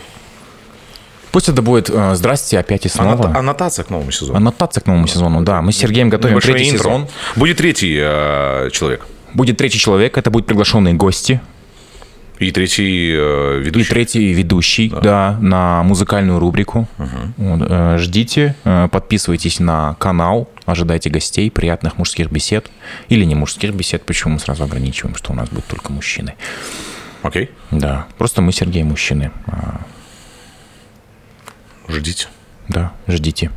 Пусть 1.34 1.50
это 1.50 1.62
будет 1.64 1.90
э, 1.90 2.16
«Здрасте, 2.16 2.60
опять 2.60 2.86
и 2.86 2.90
снова». 2.90 3.16
аннота- 3.16 3.36
аннотация 3.40 3.84
к 3.84 3.90
новому 3.90 4.12
сезону. 4.12 4.38
Аннотация 4.38 4.82
к 4.82 4.86
новому 4.88 5.08
сезону, 5.08 5.42
да. 5.42 5.62
Мы 5.64 5.72
с 5.74 5.78
Сергеем 5.78 6.10
готовим 6.10 6.36
Небольшое 6.36 6.54
третий 6.56 6.72
интро. 6.72 6.84
сезон. 6.90 7.08
Будет 7.36 7.58
третий 7.58 7.98
э, 8.00 8.70
человек. 8.72 9.06
Будет 9.34 9.58
третий 9.58 9.80
человек, 9.80 10.16
это 10.18 10.30
будут 10.30 10.46
приглашенные 10.48 10.94
гости. 10.94 11.42
И 12.38 12.52
третий 12.52 13.14
э, 13.18 13.62
И 13.62 13.66
ведущий. 13.66 13.90
третий 13.90 14.34
ведущий, 14.34 14.90
да, 15.02 15.38
на 15.42 15.82
музыкальную 15.84 16.38
рубрику. 16.40 16.88
Вот, 17.38 17.68
э, 17.68 17.98
ждите, 17.98 18.56
э, 18.64 18.88
подписывайтесь 18.92 19.60
на 19.60 19.96
канал, 20.00 20.48
ожидайте 20.66 21.10
гостей, 21.10 21.50
приятных 21.50 21.98
мужских 21.98 22.30
бесед. 22.32 22.70
Или 23.10 23.24
не 23.26 23.34
мужских 23.34 23.74
бесед, 23.74 24.06
почему 24.06 24.34
мы 24.34 24.40
сразу 24.40 24.64
ограничиваем, 24.66 25.16
что 25.16 25.32
у 25.32 25.36
нас 25.36 25.50
будет 25.50 25.66
только 25.66 25.92
мужчины. 25.92 26.36
Окей. 27.24 27.50
Да, 27.72 28.06
просто 28.20 28.42
мы, 28.44 28.52
Сергей, 28.52 28.84
мужчины. 28.84 29.32
Ждите. 31.90 32.28
Да, 32.70 32.94
ждите. 33.08 33.50